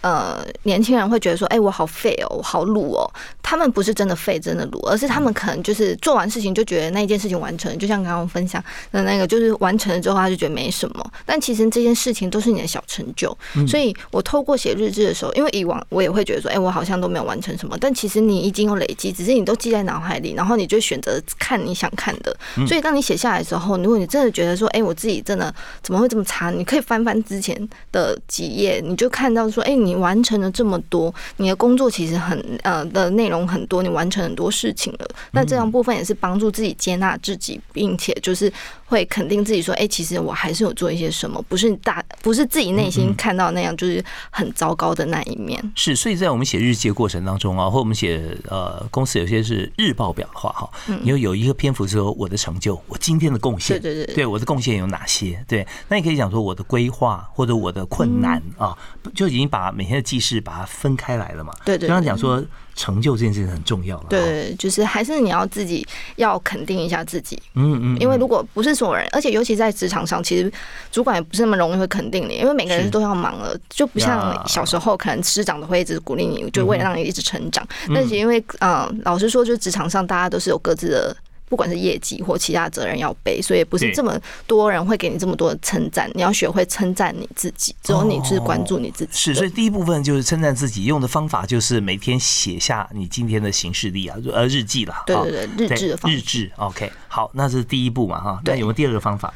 [0.00, 3.10] 呃，年轻人会觉得说，哎，我好废哦，我好鲁哦。
[3.42, 11.12] 他们不是真的废，真的鲁，而是他们可能就是做完事情就觉得那一件事情完成，就像刚刚分享的那个，就是完成了之后他就觉得没什么。
[11.26, 13.36] 但其实这件事情都是你的小成就。
[13.66, 17.76] 所以我透过写日志的时候，因为以往我也会觉得说，哎，我好像都没有完成什么。
[17.80, 22.36] 但其实你已经有累积，只是你都记在脑海里，然后你就选择看你想看的。
[22.66, 26.50] 所以当你写下来的时候，如果你真的觉得说，哎，我自己真的怎么会这么差？
[26.50, 29.87] 你可以翻翻之前的几页，你就看到说，哎，你。
[29.88, 35.08] 你完成了这么多，你的工作其实很呃的内容很多，你完成很多事情了。
[35.32, 38.52] 那这样部分也是帮助自己接纳自己，并且就是
[38.88, 45.62] 会肯定自己说，哎，其实我还是有做一些什么，不是大不是自己内心看到那样就是很糟糕的那一面。
[45.76, 50.70] 是，所以在我们写日记的过程当中啊，或我们写呃公司有些是日报表的话哈，
[51.02, 55.44] 你有有一个篇幅说我的成就，我今天的贡献，对对对，对我的贡献有哪些？
[55.46, 58.76] 对，那你可以讲说我的规划或者我的困难啊，
[59.14, 59.68] 就已经把。
[59.78, 61.52] 每天的记事把它分开来了嘛？
[61.64, 61.86] 对对。
[61.86, 62.42] 刚刚讲说
[62.78, 64.06] 成就这件事情很重要了。
[64.08, 67.36] 对，就是还是你要自己要肯定一下自己。
[67.54, 67.98] 嗯嗯。
[67.98, 70.50] 因为如果不是所有人，而且尤其在职场上，其实
[70.92, 77.66] 主管也不是那么容易会肯定你，因为每个人都要忙了，就不像小时候可能师长都会一直鼓励你，就为了让你一直成长。
[77.92, 81.16] 但是因为嗯，老实说，就是职场上大家都是有各自的。
[81.48, 86.10] 不管是业绩或其他责任要背，所以不是这么多人会给你这么多的称赞。
[86.14, 89.10] 你要学会称赞你自己，只有你是关注你自己。
[89.12, 94.94] 是，所以第一部分就是称赞自己，用的方法就是每天写下你今天的行事历啊，呃，日记了。
[95.06, 96.50] 对对对，日志的方日志。
[96.56, 98.40] OK，好，那是第一步嘛，哈。
[98.44, 99.32] 那有没有第二个方法？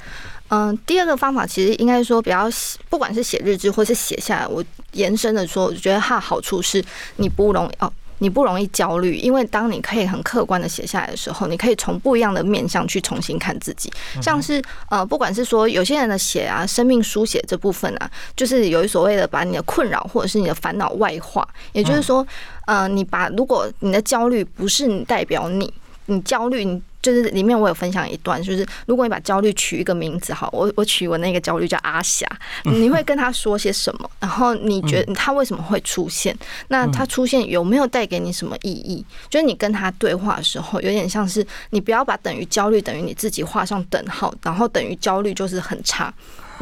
[0.49, 2.47] 嗯，第二个方法其实应该说比较，
[2.91, 6.85] 不管是写日志或是写下来，我延伸的说，我觉得它的好处是
[7.17, 7.91] 你不容易哦。
[8.23, 13.93] 你不容易焦虑，因为当你可以很客观的写下来的时候，你可以从不一样的面向去重新看自己。
[14.23, 22.25] 像是呃，不管是说有些人的写啊，生命书写这部分啊，就是有所谓的把你的困扰或者是你的烦恼外化，也就是说，
[22.67, 25.75] 呃，你把如果你的焦虑不是你代表你，
[26.07, 26.81] 你焦虑你。
[27.03, 32.27] 就是里面我有分享一段，就是如果你把焦虑取一个名字，好，我我取我那个焦虑叫阿霞，
[32.65, 34.11] 你会跟他说些什么？
[34.21, 36.37] 然后你觉得他为什么会出现？
[36.69, 39.05] 那他出现有没有带给你什么意义？
[39.29, 46.13] 就是你跟他对话的时候，有点像是你不要把等于焦虑等于你自己画上等号，然后等于焦虑就是很差。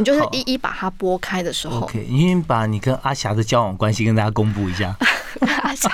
[0.00, 4.96] 你就是一一把它拨开的时候，OK，你把你跟阿霞的交往关系跟大家公布一下。
[5.62, 5.88] 阿霞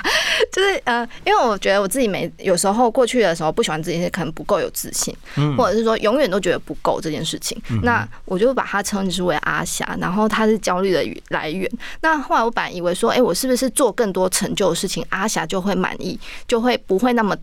[0.51, 5.15] 就是呃，因为我觉得我自己没有时候过去的时候不喜欢自己，可能不够有自信，
[5.55, 7.61] 或者是说永远都觉得不够这件事情。
[7.83, 11.69] 那我就把它称之为阿霞，然后它是焦虑的来源。
[12.01, 17.35] 那后来我本来以为说，哎，我是不是做更多成就的事情，阿霞就会满意，就会不会那么。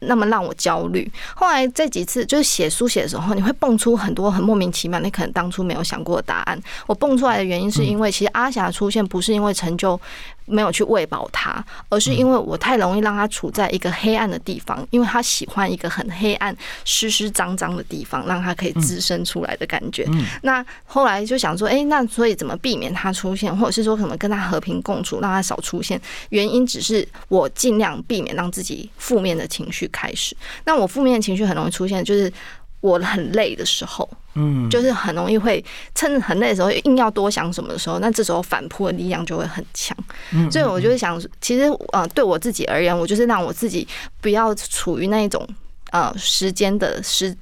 [0.00, 1.10] 那么让我焦虑。
[1.34, 6.60] 后来这几次就是写书写的时候，你会蹦出很多很莫名其妙，你可能当初没有想过的答案。
[6.86, 10.00] 我蹦出来的原因是因为，其实阿霞出现不是因为成就。
[10.50, 20.06] 没有去喂饱他，而是因为我太容易让他处在一个黑暗的地方，因为他喜欢一个很黑暗、湿湿脏脏的地方，让他可以滋生出来的感觉。
[20.42, 26.00] 那后来就想说，哎，那所以怎么避免他出现，或者是说怎么跟他和平共处，让他少出现？
[26.30, 30.36] 原因只是我尽量避免让自己负面的情绪开始。
[30.64, 32.32] 那我负面的情绪很容易出现，就是。
[32.80, 35.64] 我很累的时候，嗯，就是很容易会
[35.94, 39.96] 趁很累的时候硬要多想什么的时候，那这时候反扑的力量就会很强。
[40.32, 43.86] 嗯，所以我就是想，其实呃，对我自己而言，我就是让我自己
[44.20, 45.46] 不要处于那一种
[45.90, 47.36] 呃时间的时。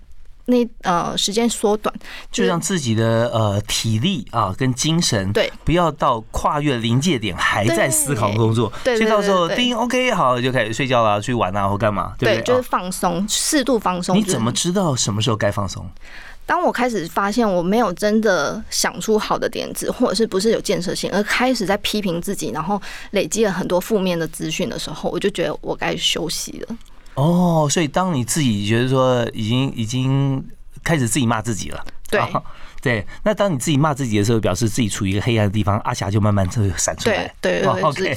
[0.50, 1.94] 那呃，时间缩短，
[2.32, 12.40] 就让自己的呃体力啊跟精神，对，不要到跨越临界点还在思考工作，对，所以到时候叮 OK 好就开始睡觉了，去玩啊或干嘛，对？
[12.40, 14.16] 就是放松，适度放松。
[14.16, 15.86] 你怎么知道什么时候该放松？
[16.46, 22.80] 当我开始发现我没有真的想出好的点子，或者是不是有建设性，而开始在批评自己，然后
[23.10, 26.76] 累积了很多负面的资讯的时候，我就觉得我该休息了。
[27.18, 30.44] 哦，所以当你自己觉得说已经已经
[30.84, 32.20] 开始自己骂自己了，对。
[32.80, 38.16] 对，那当你自己骂自己的时候，表示自己处于一个黑暗的地方，阿霞就慢慢就闪出来，对对，OK。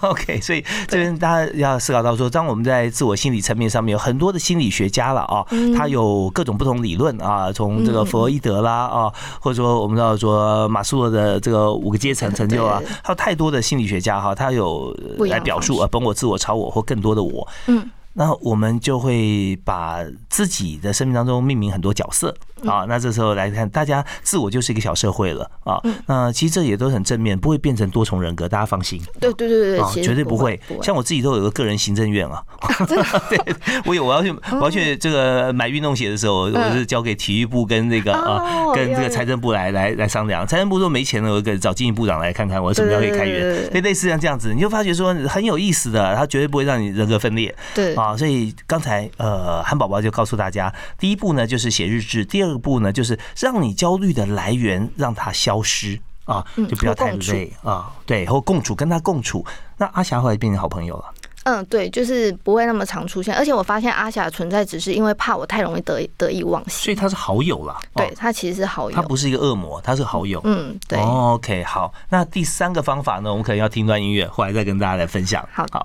[0.00, 5.44] OK，所以这边大家要思考到说，当我们在自我心理层面上面有很多的心理学家了啊，
[5.76, 14.90] 他有各种不同理论啊，从这个弗洛伊德啦啊，或者说我们知道说马斯洛的这个五个阶层成就啊，还有太多的心理学家哈，他有
[15.28, 17.90] 来表述啊，本我、自我、超我或更多的我，嗯。
[18.14, 19.98] 那我们就会把
[20.28, 22.34] 自己的生命当中命名很多角色
[22.66, 25.80] 啊，那这时候来看，大家自我就是一个小社会了啊。
[26.06, 29.00] 那其实这也都很正面，不会变成多重人格，大家放心。
[29.20, 30.60] 对对对对，绝对不会。
[30.82, 32.42] 像我自己都有个个人行政院啊，
[33.28, 33.38] 对，
[33.84, 40.46] 我有我要去我要去这个买运动鞋的时候，我是交给体育部跟那个啊跟这个财政部来来来商量。
[40.46, 43.70] 财政部说没钱了，我给找经济部长来看看我什么时候可以开源。
[43.70, 47.54] 所以类似像这样子，你就发觉说很有意思的，他绝对不会让你人格分裂。
[47.74, 47.94] 对。
[47.94, 59.44] 啊，所以刚才呃，韩宝宝就告诉大家，第一步呢就是写日志，第二个步呢就是让你焦虑的来源让它消失啊，就不要太累啊，对，或共处，跟他共处。
[59.76, 61.04] 那阿霞后来变成好朋友了。
[61.44, 67.76] 嗯，对，就是不会那么常出现，而且我发现阿霞的存在只是因为怕我太容易得得意忘形，所以他是好友了。
[67.96, 70.40] 对他其实是好友，他不是一个恶魔，他是好友。
[70.44, 71.00] 嗯，对。
[71.00, 75.44] OK，好，那第三个方法呢，我们可能要听段音乐，后来再跟大家来分享。
[75.52, 75.84] 好，好。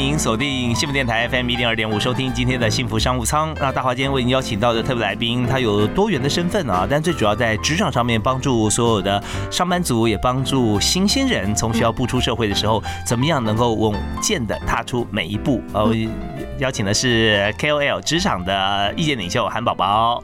[0.00, 3.52] 您锁定幸福电台 FM 一零二点五，收听今天的幸福商务舱。
[3.60, 15.60] 那大华今天为您邀请到的特别来宾，他有多元的身份啊，但最主要在职场上面帮助所有的上班族，也帮助新鲜人从学校步出社会的时候，怎么样能够稳健的踏出每一步。
[15.72, 15.92] 呃，
[16.60, 20.22] 邀请的是 KOL 职场的意见领袖韩宝宝。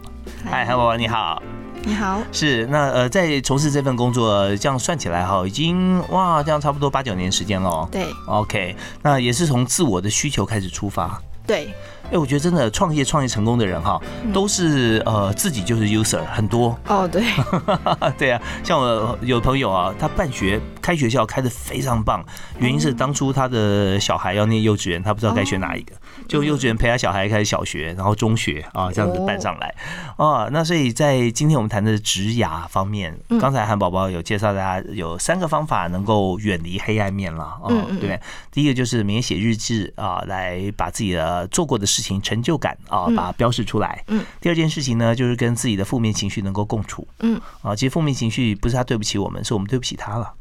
[0.49, 1.43] 嗨，韩宝宝你好。
[1.87, 7.87] 你好，是那呃，在从事这份工作，这样算起来哈，已经哇，这样差不多八九年时间了。
[7.92, 11.20] 对，OK，那也是从自我的需求开始出发。
[11.47, 11.68] 对。
[12.12, 13.99] 哎，我觉得真的创业创业成功的人哈，
[14.33, 16.79] 都是呃自己就是 user 很多。
[16.87, 17.25] 哦，对，
[18.18, 22.23] 对啊，像我有朋友啊，他办学开学校开的非常棒，
[22.59, 25.94] 原因是当初他的小孩要念幼稚园，他不知道该选哪一个，
[26.29, 29.75] 就幼稚园陪他小孩开始小学，然后中学啊这样子办上来
[30.19, 30.49] 啊。
[30.53, 41.87] 那所以在今天我们谈的职涯方面，刚才韩宝宝有介绍大家有三个方法能够远离黑暗面了啊，对，第一个就是每天写日志啊，来把自己的做过的。
[41.95, 44.03] 事情成就感啊，把它标示出来。
[44.09, 47.07] 嗯，第二件事情呢，就是跟自己的负面情绪能够共处。
[47.21, 50.33] 嗯，啊，其实负面情绪不是他对不起我们，是我们对不起他了。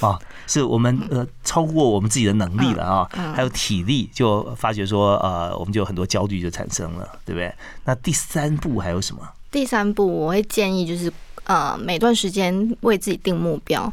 [0.00, 7.52] 啊，是我们呃超过我们自己的能力了啊，还有体力，就发觉说呃，我们就有很多焦虑就产生了，对不对？
[7.84, 9.22] 那第三步还有什么？
[9.50, 11.12] 第三步我会建议就是
[11.44, 13.92] 呃每段时间为自己定目标，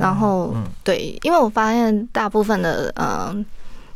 [0.00, 3.34] 然后对，因为我发现大部分的呃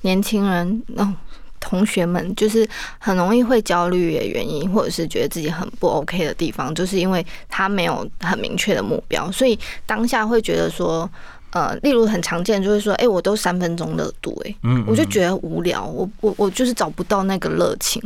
[0.02, 1.14] 年轻人哦。
[1.58, 11.10] 同学们就是很容易会焦虑的原因，或者是觉得自己很不 OK 的地方，就是因为他没有很明确的目标，所以当下会觉得说。
[11.56, 14.54] 呃，例如很常见就是说，哎，我都三分钟热度，哎，
[14.86, 18.02] 我就觉得无聊，我我我就是找不到那个热情。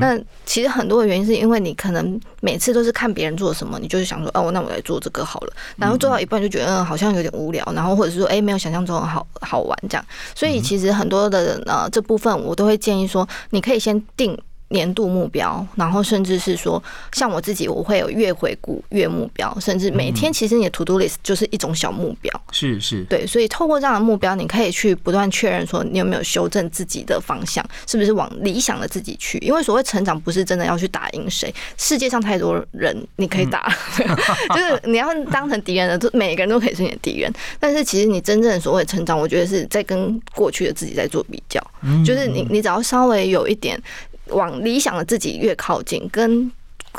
[0.00, 5.52] 那其实很多的原因是因为你可能每次都是看别人做什么，你就是想说，哦，那我来做这个好了。
[5.76, 7.62] 然后做到一半就觉得，嗯，好像有点无聊。
[7.74, 10.06] 然后或者是说，哎，没有想象中好好玩这样。
[10.34, 14.34] 所以其实很多的呃这部分，我都会建议说，你可以先定。
[14.74, 16.82] 年度目标，然后甚至是说，
[17.12, 22.42] 像我自己，我会有月回顾、月目标，甚至每天，其实你的 to do list 就是一种小目标。
[22.50, 29.38] 是是，对，所以透过这样的目标，你可以去不断确认说，你有没有修正自己的方向，是不是往理想的自己去？
[29.38, 33.72] 因为所谓成长，不是真的要去打赢谁，世界上太多人你可以打，
[34.54, 37.32] 就是你要当成敌人的，都每个人都可以是你的敌人。
[37.60, 43.80] 但是其实你真正所谓成长，我觉得是在跟过去的自己在做比较，嗯就是你你只要稍微有一点。
[44.26, 46.50] 往理想的自己越靠近，跟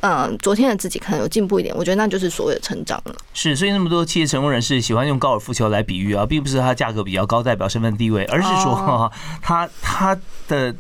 [0.02, 3.16] 呃昨天的自己可能有进步一点，我觉得那就是所谓的成长了。
[3.34, 9.12] 是，所以那么多企业成功人士喜欢用高尔夫球来比喻啊，并不是它价格比较高代表身份地位，而是说
[9.42, 10.76] 他他的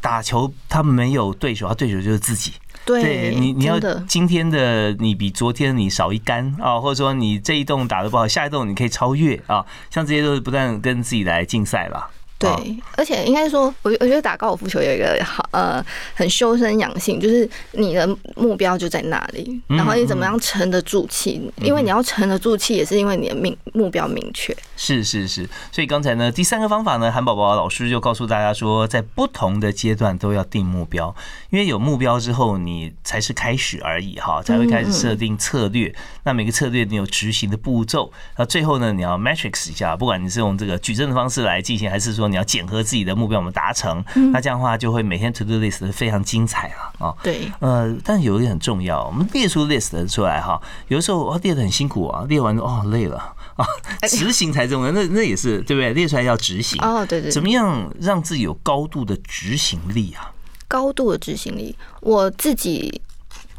[0.00, 2.52] 打球他没有对手，他对手就是自己。
[2.86, 12.10] 对你你要今天的你比昨天你少一杆啊，或者说你这一洞打的不好，下一洞你可以超越啊，像这些都是不断跟自己来竞赛吧。
[12.44, 21.40] 对，而且应该说，我我觉得打高尔夫球有一个好呃很修身养性，就是你的目标就在那里，然后你怎么样沉得住气？
[21.62, 24.54] 因为你要沉得住气，也是因为你的命目标明确。
[24.76, 31.14] 是是是，所以刚才呢，第三个方法呢，韩宝宝老师就告诉大家说，在不同的阶段都要定目标，
[31.50, 35.94] 因为有目标之后，你才是开始而已哈，才会开始设定策略。
[36.24, 42.24] 那每个策略你有执行的步骤，那最后呢，你要 matrix 一下，不管你是用这个矩阵的方式来进行，还是说。
[42.34, 47.14] 你要检核自己的目标，我们达成，那这样的话就会每天 to do list 非常精彩了啊。
[47.22, 53.18] 对，呃，但是有一点很重要，我们列出 list 出来哈，有的时候列的很辛苦啊，列完哦累了
[53.54, 53.64] 啊，
[54.10, 55.92] 执行才重要，那那也是对不对？
[55.92, 57.30] 列出来要执行哦，对对。
[57.30, 60.32] 怎么样让自己有高度的执行力啊？
[60.66, 63.00] 高度的执行力，我自己。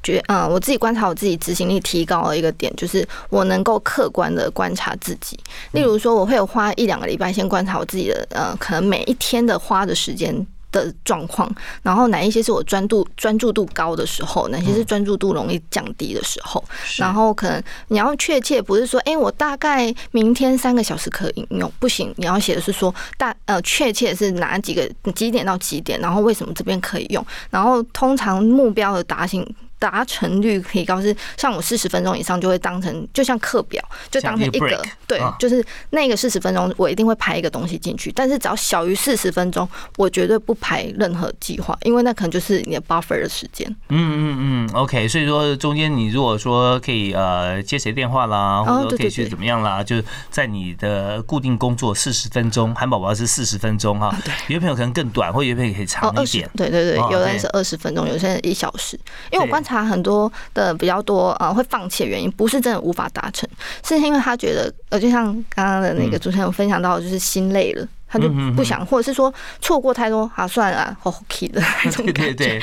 [0.06, 5.38] 觉嗯，我自己观察我自己执行力提高了一个点，就是我能够客观的观察自己。
[5.72, 11.50] 例如说，我会有花一两个礼拜先观察我自己的呃，可能每一天的花的时间的状况，
[11.82, 16.64] 然后哪一些是我专注专注度高的时候，哪些是专注度容易降低的时候。
[16.98, 29.44] 然后可能你要确切不是说，哎，我大概明天三个小时可以应用，不行，你要写的是说大呃确切是哪几个几点到几点，然后为什么这边可以用，然后通常目标的达成。
[29.78, 43.68] 达成率提高是像我四十分钟以上就会当成就像课表，就当成一个对，就是那个四十分钟我一定会排一个东西进去，但是只要小于四十分钟，我绝对不排任何计划，因为那可能就是你的 buffer 的时间。
[43.90, 54.16] 嗯嗯嗯，OK，所以说中间你如果说可以呃接谁电话啦，或者可以去怎么样啦，就是在你的固定工作四十分钟，韩宝宝是四十分钟哈，
[54.48, 59.00] 有的朋友可能更短，或有的朋友可以长一点，对对对，有的人是二十分钟，有些人一小时，
[59.32, 59.76] 因为我观察。
[59.76, 63.50] 他很多的比较多呃会放弃的原因，不是真的无法达成，
[63.84, 67.86] 是因为他觉得呃，就像刚刚的那个主持人分享到，就是心累了。
[68.16, 72.62] 他就不想，或者是说错过太多啊，算了好 k 的 那种对对对，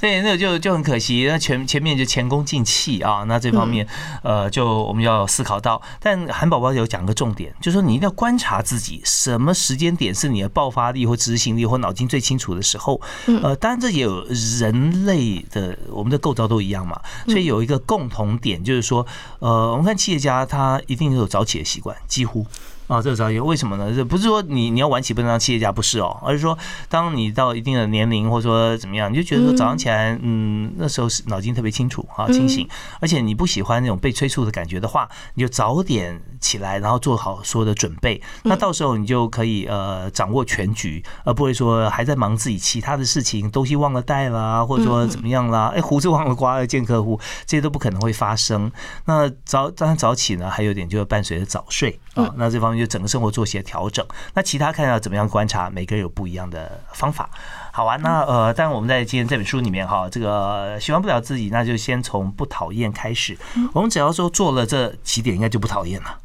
[0.00, 1.26] 对， 那个就就很可惜。
[1.28, 3.86] 那前前面就前功尽弃啊，那这方面
[4.22, 5.80] 呃，就我们要思考到。
[6.00, 12.98] 但韩宝宝有讲个重点，就是说你一定要观察自己，什么时间点是你的爆发力或执行力或脑筋最清楚的时候。
[13.42, 14.24] 呃，当然这也有
[14.58, 19.06] 人类的我们的构造都一样嘛，所以有一个共同点就是说，
[19.40, 22.46] 呃，我们看企业家他一定有早起的习惯，几乎。
[22.90, 23.94] 啊，这个早起为什么呢？
[23.94, 32.68] 这不是说你你要晚起不能当企业家，不是哦，而是说当你到一定的年龄或者说怎么样，你就觉得说早上起来，嗯，那时候是脑筋特别清楚啊，清醒，
[33.00, 48.72] 而且你不喜欢那种被催促的感觉的话，你就早点起来，然后做好所有的准备，那到时候你就可以呃掌握全局，而不会说还在忙自己其他的事情，东西忘了带啦，或者说怎么样啦，哎，胡子忘了刮了见客户，这些都不可能会发生。
[49.04, 52.80] 那早当然早起呢，还有点就是伴随着早睡啊，那这方面。
[52.80, 54.02] 就整个生活作息的调整，
[54.32, 57.28] 那其他看要怎么样观察，每个人有不一样的方法。
[57.72, 63.36] 好啊，那呃，但我们在今天这本书里面哈，这个喜欢不了自己，那就先从不讨厌开始。
[63.74, 66.18] 我们只要说做了这几点，应该就不讨厌了。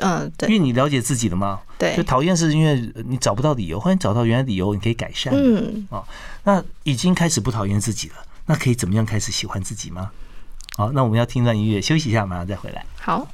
[0.00, 1.58] 嗯，对，因为你了解自己了吗？
[1.76, 5.32] 对，就讨厌是因为你找不到理由，或者找到原来理由，你可以改善。
[5.34, 6.04] 嗯，哦，
[6.44, 8.14] 那已经开始不讨厌自己了，
[8.46, 10.12] 那可以怎么样开始喜欢自己吗？
[10.76, 12.86] 好，那我们要听段音乐休息一下，马上再回来。
[13.00, 13.26] 好。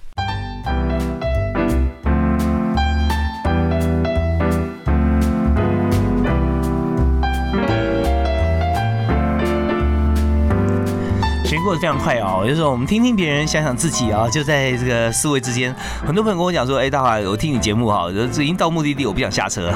[11.63, 15.75] 过得非常快哦，有时候我们听听别人，想想自己啊，就在这个思维之间。
[16.04, 19.73] 很多朋友跟我讲说：“哎，大华，我听你节目哈，已经到目的地，我不想下车。”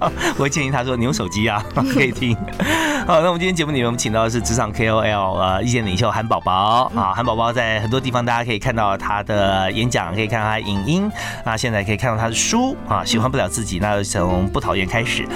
[0.36, 2.36] 我会建议他说：“你用手机啊， 可以听。”
[3.06, 7.12] 好，那我们今天节目里面，我们请到的是职场 KOL 呃，意见领袖韩宝宝啊。
[7.14, 11.10] 韩宝宝在很多地方大家可以看到他的演讲，可以看到他的影音
[11.44, 13.04] 那，现在可以看到他的书啊。
[13.04, 15.26] 喜欢不了自己，那从不讨厌开始。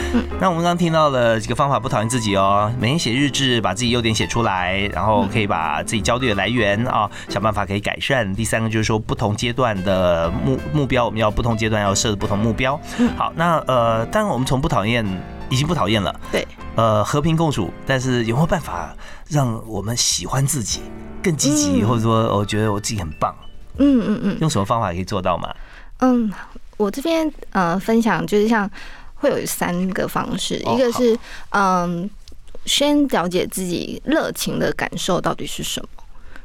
[0.40, 5.82] 那我们刚刚听到了几个方法，不讨厌自己哦，每天写日志，把自己优点写出来，然后可以把。
[5.84, 8.34] 自己焦虑的来源啊，想办法可以改善。
[8.34, 12.78] 第三个就是说，不同阶段的目目标，我们要不同阶段要设不同目标。
[13.16, 15.04] 好，那呃，当然我们从不讨厌
[15.48, 16.46] 已经不讨厌了，对，
[16.76, 17.70] 呃，和平共处。
[17.86, 18.94] 但是有没有办法
[19.28, 20.80] 让我们喜欢自己，
[21.22, 23.34] 更积极，或者说我觉得我自己很棒？
[23.78, 25.54] 嗯嗯嗯，用什么方法可以做到吗？
[25.98, 26.32] 嗯，
[26.76, 28.70] 我这边呃分享就是像
[29.14, 31.18] 会有三个方式，一个是
[31.50, 32.10] 嗯。
[32.66, 35.88] 先了解自己热情的感受到底是什么。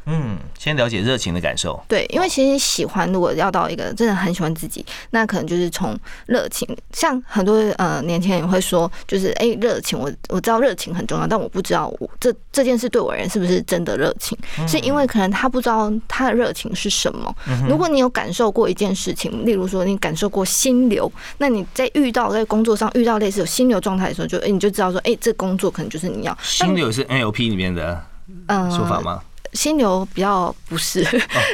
[0.10, 1.80] 嗯，先了解热情的感受。
[1.88, 5.95] 对，因为其实喜欢，如果要到一个真的很喜欢自己，那可能就是从
[6.26, 6.68] 热情。
[6.91, 14.38] 像很多呃年轻人也会说，就是哎，热情，我我知道热情很重要，但我不知道我这这件事对我而言是不是真的热情，
[14.68, 17.34] 是因为可能他不知道他的热情是什么。
[17.68, 26.36] 如果你有感受过一件事情，例如说你感受过心流，那你在遇到在工作上遇到类似有心流状态的时候，就哎你就知道说，哎，这工作可能就是你要。
[26.41, 28.03] 心流是 NLP 里面的
[28.47, 29.22] 说法吗？
[29.54, 31.04] 心流比较不 是，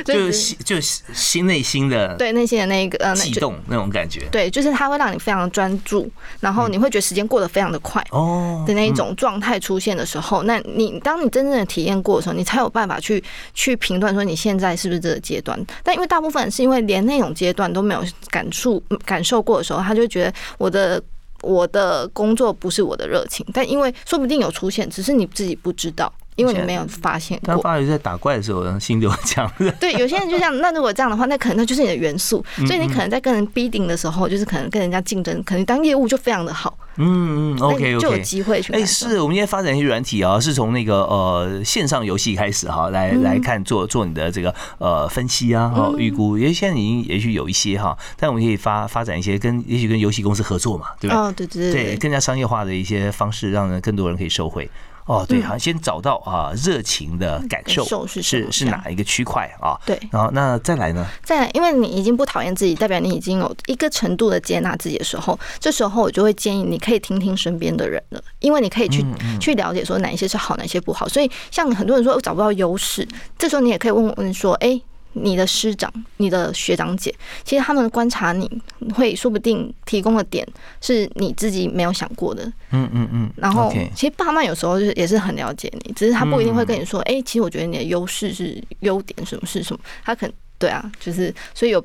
[0.06, 13.24] 就是就是心内心的对内心的那一个呃悸动那种感觉，对，就是它会让你非常专注，然后你会觉得时间过得非常的快哦的那一种状态出现的时候，那你当你真正的体验过的时候，你才有办法去
[13.54, 15.60] 去评断说你现在是不是这个阶段。
[15.84, 21.02] 但因为大部分是因为连那种阶段都没有感触感受过的时候，他就觉得我的
[21.42, 26.12] 我的工作不是我的热情，但因为说不定有出现，只是你自己不知道。
[26.36, 29.50] 因为你没有发现过，他发觉在打怪的时候，心就强。
[29.80, 30.56] 对，有些人就这样。
[30.60, 32.44] 那如果这样的话，那可能那就是你的元素。
[32.68, 36.78] 所以你可能在跟人 bidding 的时候，就是可能跟人家竞争，可能当业务就非常的好。
[36.98, 38.72] 嗯嗯，OK OK，就有机会去。
[38.74, 46.38] 哎，是我们现在发展一些软体啊，是从那个呃线上游戏开始哈，来来看做做你的这个呃分析啊，哦预估。
[46.38, 51.22] 因为现在已经也许有一些哈，但我们可以发发展一些跟也许跟游戏公司合作嘛，对不对？
[51.22, 54.70] 哦，对对对，对更加商业化的一些方式，让人更多人可以受惠。
[55.06, 59.80] 哦，对，好像，先找到啊热情的感受是是是哪一个区块啊？
[59.86, 61.06] 对，然后那再来呢？
[61.24, 69.06] 再来，因为你已经不讨厌自己，代表你已经有一个程度的接纳自己的时候，这时候我就会建议你可以听听身边的人了，因为你可以去
[69.40, 71.08] 去了解说哪一些是好，哪些不好。
[71.08, 74.82] 所以像很多人说我找不到优势，这时候你也可以问问说，哎。
[75.16, 77.14] 你的师长、你的学长姐，
[77.44, 78.50] 其实他们观察你
[78.94, 80.46] 会说不定提供的点
[80.82, 82.46] 是你自己没有想过的。
[82.72, 83.32] 嗯嗯嗯。
[83.38, 89.80] 然后，其实爸妈有时候就是也是很了解你，只是他不一定会跟你说，哎，其实我觉得你的优势是优点，什么是什么？
[90.04, 91.82] 他可能对啊，就是所以有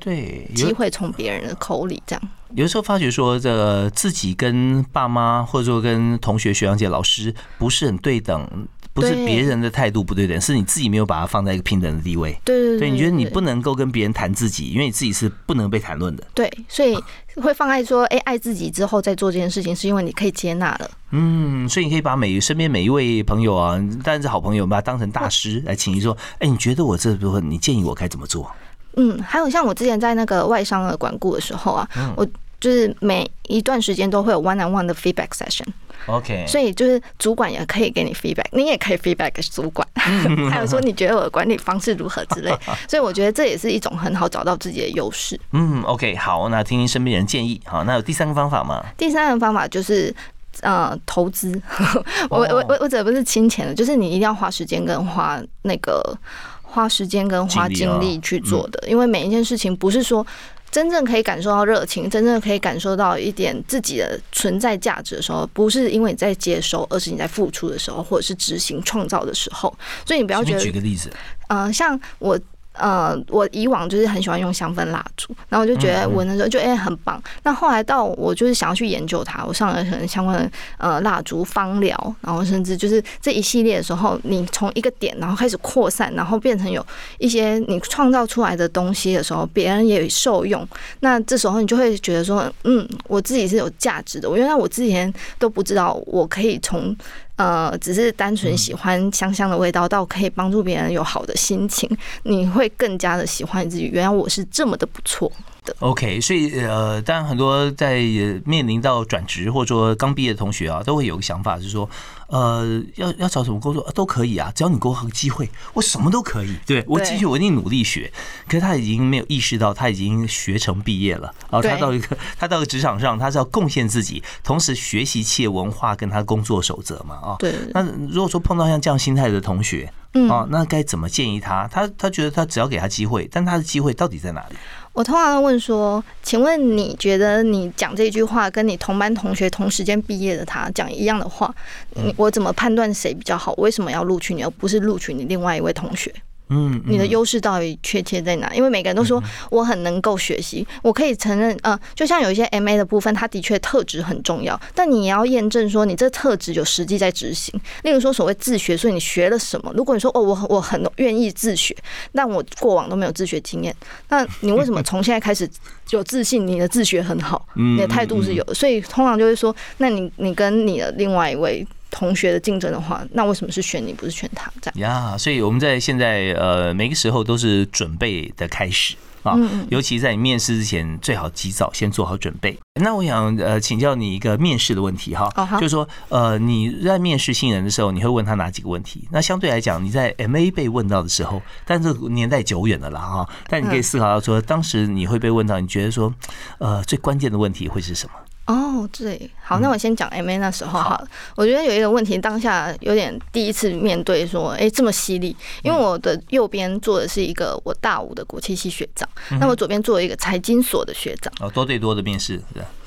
[0.53, 2.29] 机会从别人的口里这样。
[2.53, 8.67] 有的时候发觉说，这个自己跟爸妈或者说跟同学、学长姐、老师不是很对等。
[8.93, 12.37] 不是别人的态度不对等，是你自己没有把它放在一个平等的地位。
[12.43, 16.23] 对对对，你觉得你不能够跟别人谈自己，因为你自己是不能被谈论的。
[16.33, 16.97] 对，所以
[17.41, 20.91] 会放在说，哎，爱自己之后再做这件事情，是因为你可以接纳了。
[21.11, 28.51] 嗯，所以你可以把每身边每一位朋友啊，当然是好朋友，把他当成大师来请你说，哎，你觉得我这部分，你建议我该怎么做？
[28.97, 31.87] 嗯，还有像我之前在那个外商的管顾的时候啊，
[32.17, 32.27] 我
[32.59, 35.65] 就是每一段时间都会有 one on one 的 feedback session。
[36.07, 39.87] OK，所以就是主管也可以给你 feedback，你也可以 feedback 给主管，
[40.49, 42.51] 还有说你觉得我的管理方式如何之类。
[42.87, 45.39] 所以我觉得这也是一种很好找到自己的优势。
[45.51, 47.61] 嗯，OK，好，那听听身边人建议。
[47.65, 48.83] 好，那有第三个方法吗？
[48.97, 50.13] 第三个方法就是
[50.61, 51.61] 呃投资。
[52.29, 56.17] 我我我我指的不是金钱的，就是你一定要花时间跟花那个
[56.63, 60.25] 花时间跟花精力去做的，因为每一件事情不是说。
[60.71, 69.71] 真正可以感受到热情，真正可以感受到一点自己的存在价值的时候，不是因为你在接收，而是你在付出的时候，或者是执行创造的时候。
[70.05, 70.59] 所以你不要觉得。
[70.59, 71.11] 举个例子。
[71.49, 72.39] 嗯，像我。
[72.81, 77.21] 呃，我以往就是很喜欢用香氛蜡烛，然后我就觉得闻的时候就哎很棒。
[77.43, 86.83] 那后来到我就是想要去研究它，我上了可能相关的呃蜡烛芳疗，然后甚至就是这一系列的时候，你从一个点然后开始扩散，然后变成有
[87.19, 90.67] 一些你创造出来的东西的时候，别人也受用。
[91.01, 94.27] 那这时候你就会觉得说，嗯，我自己是有价值的。
[94.27, 96.95] 我原来我之前都不知道我可以从。
[97.41, 101.89] 呃，只是单纯喜欢香香的味道，到可以帮助别人有好的心情，
[102.21, 103.89] 你会更加的喜欢自己。
[103.91, 105.31] 原来我是这么的不错。
[105.77, 108.01] OK，所以呃，当然很多在
[108.45, 111.87] 面临到转职或者说刚毕业的同学啊，都会有个想法，是说，
[112.27, 116.55] 呃，要要找什么工作都可以啊，只要你给我个机会，我什么都可以。
[116.65, 118.11] 对我继续，我一定努力学。
[118.47, 127.35] 可是他已经没有意识到，他已经学成毕业了，然后他到一个他到职场上，他是要贡献自己，同时学习企业文化跟他工作守则嘛啊。
[127.37, 127.53] 对。
[127.71, 129.91] 那如果说碰到像这样心态的同学，
[130.27, 131.67] 啊，那该怎么建议他？
[131.67, 134.55] 他他觉得他只要给他机会，但他的机会到底在哪里？
[134.93, 141.53] 我通常问说：“请问你觉得你讲这句话，跟你同班同学同时间毕业的他讲一样的话，
[141.95, 143.53] 你我怎么判断谁比较好？
[143.53, 146.13] 为什么要录取你，而不是录取你另外一位同学？”
[146.51, 148.53] 嗯，你的优势到底确切在哪？
[148.53, 157.57] 因为每个人都说我很能够学习，我可以承认，呃，就像有一些 M A 的部分，它的确特质很重要，但你也要验证说你这特质有实际在执行。
[157.83, 159.71] 例如说所谓自学，所以你学了什么？
[159.75, 161.73] 如果你说哦，我我很愿意自学，
[162.13, 163.73] 但我过往都没有自学经验，
[164.09, 165.49] 那你为什么从现在开始
[165.91, 166.45] 有自信？
[166.45, 171.65] 你的自学很好，你的态度是有，所以通常就会说，那你你跟你的另外一位。
[171.91, 174.51] 同学的竞争的话，那为什么是选你，不是选他？
[174.61, 179.37] 这样呀，所以我们在现在呃每个时候都是准备的开始啊，
[179.69, 182.57] 尤其在你面试之前，最好及早先做好准备。
[182.81, 185.29] 那我想呃请教你一个面试的问题哈，
[185.59, 189.07] 就是说呃你在面试新人的时候，你会问他哪几个问题？
[189.11, 196.11] 那相对来讲，你在 M A 被问到的时候，但是年代久远了啦哈，但你可以思考到说，当时你会被问到，你觉得说
[196.57, 198.13] 呃最关键的问题会是什么？
[198.51, 200.97] 哦，对，好，那我先讲 M A 那时候好。
[200.97, 205.33] 了，我觉得有一个问题，当下有点第一次面对，说，哎，这么犀利，
[205.63, 209.07] 因为我的右边坐的是一个我大五的国际系学长，
[209.39, 212.41] 那我左边坐了一个财经所的学长，哦，多对多的面试，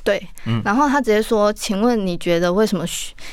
[0.04, 0.14] 对。
[0.14, 0.28] 对，
[0.64, 2.84] 然后他直接说：“请问你觉得为什么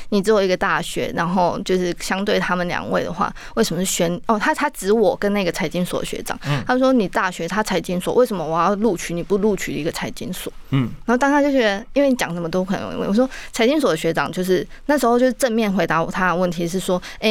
[0.08, 1.12] 你只有一个大学？
[1.14, 4.36] 然后就是相对他们两位的话，为什么是选哦？
[4.36, 10.52] 他他指我跟那个财经所学长，他说你大学他财经所，为什么我要录取你不录取一个财经所？
[10.70, 17.30] 嗯，然后当他就觉得，因为你讲什么都可能问，我说财经所的学长就是那时候就是正面回答我他的问题是说，哎。”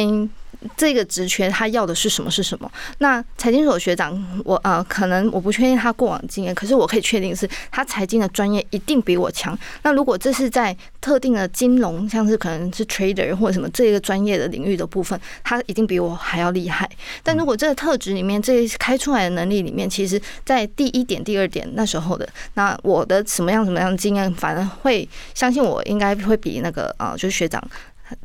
[0.76, 2.70] 这个职权他要的是什么是什么？
[2.98, 9.58] 那财经所学长，我呃可能我不确定他过往经验，可是我可以确定是他财经的专业一定比我强。
[9.82, 16.88] 那如果这是在特定的金融，像是可能是 trader 或者什么这个专业的领域的部分，他一定比我还要厉害。
[17.22, 27.62] 但如果这个特质里面，这开出来的能力里面，其实在第一点、第二点那时候的，那我的什么样什么样的经验，反而会相信我应该会比那个啊，就是学长。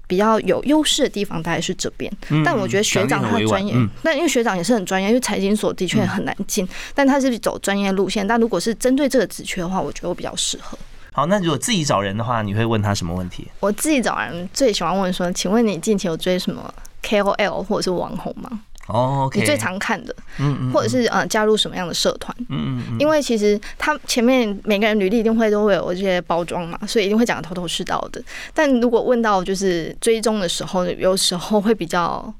[0.07, 2.11] 比较有优势的地方大概是这边，
[2.45, 3.73] 但我觉得学长他的专业，
[4.03, 8.25] 那因为学长也是很专业，因为财经所的确很难进，但他是走专业路线。
[8.25, 10.77] 但如果是针对这个职缺的话，我觉得我比较适合。
[11.11, 13.47] 好，那如果自己找人的话，你会问他什么问题？
[13.59, 16.73] 我自己找人最喜欢问说，请问你近期有追什么
[17.03, 18.61] KOL 或者是网红吗？
[18.87, 28.21] 哦，你最常看的，嗯嗯，或者是呃加入什么样的社团，嗯嗯因为其实他前面每个人履历一定会都会有这些包装嘛，所以一定会讲的头头是道的。
[28.53, 32.33] 但如果问到就是追踪的时候，有时候会比较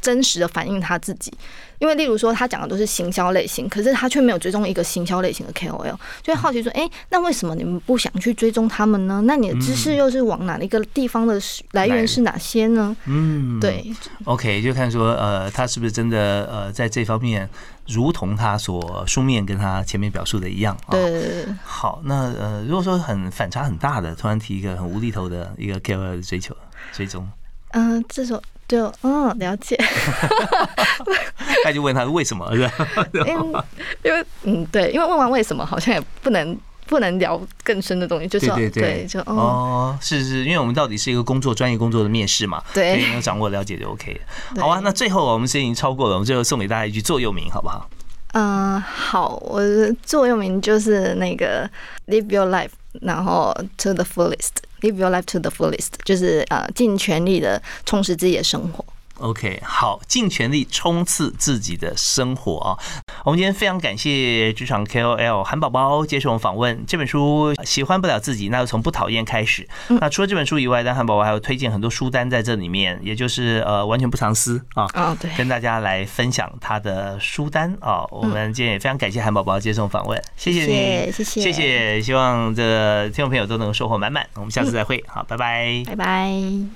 [0.00, 1.32] 真实的反映他自己。
[1.78, 9.22] 因为例如说，他讲的都是行销类型，可是他却没有追踪一个行销类型的 KOL，就会好奇说，哎，那为什么你们不想去追踪他们呢？
[9.26, 11.40] 那你的知识又是往哪一个地方的
[11.70, 12.96] 来源是哪些呢？
[13.04, 13.94] 嗯，对
[14.24, 17.48] ，OK，就看说，呃，他是不是真的呃，在这方面
[17.86, 20.76] 如同他所书面跟他前面表述的一样？
[20.90, 26.56] 对，好，那呃，如果说很反差很大的，突然提一个很无厘头的一个 KOL 的追求
[26.92, 27.30] 追踪，
[27.70, 28.42] 嗯，这种。
[28.68, 29.76] 就嗯，了解。
[31.64, 32.72] 他就问他为什么，是吧？
[33.26, 33.64] 因为
[34.04, 36.56] 因为嗯，对，因为问完为什么，好像也不能
[36.86, 44.20] 不能聊更深的东西，就是对对，就哦，是是，因为我们到底是一个工作专业工作的面试嘛，对，能掌握了解就 OK
[44.58, 47.88] 好啊，那最后我们时间已经超过了，我们最后送给大家一句座右铭，好不好？
[48.34, 51.68] 嗯，好，我的座右铭就是那个
[52.08, 52.68] Live your life，
[53.00, 54.50] 然后 to the fullest。
[54.80, 58.84] Live your life to the fullest，就是呃，尽全力的充实自己的生活。
[59.18, 62.78] OK，好，尽全力冲刺自己的生活啊！
[63.24, 66.84] 我们今天非常感谢职场 KOL 韩宝宝接受我们访问。
[66.86, 69.68] 这本书喜欢不了自己，那就从不讨厌开始。
[69.88, 78.04] 那除了这本书以外，但韩宝宝还有推荐很多书单在这里面，也就是呃完全不藏私啊，啊对，跟大家来分享他的书单啊。
[78.10, 84.26] 我们今天也非常感谢韩宝宝接受访问，谢谢你，谢谢，谢谢，希望这听众朋友都能够收获满满。
[84.34, 86.68] 我们下次再会，好，拜拜，拜拜。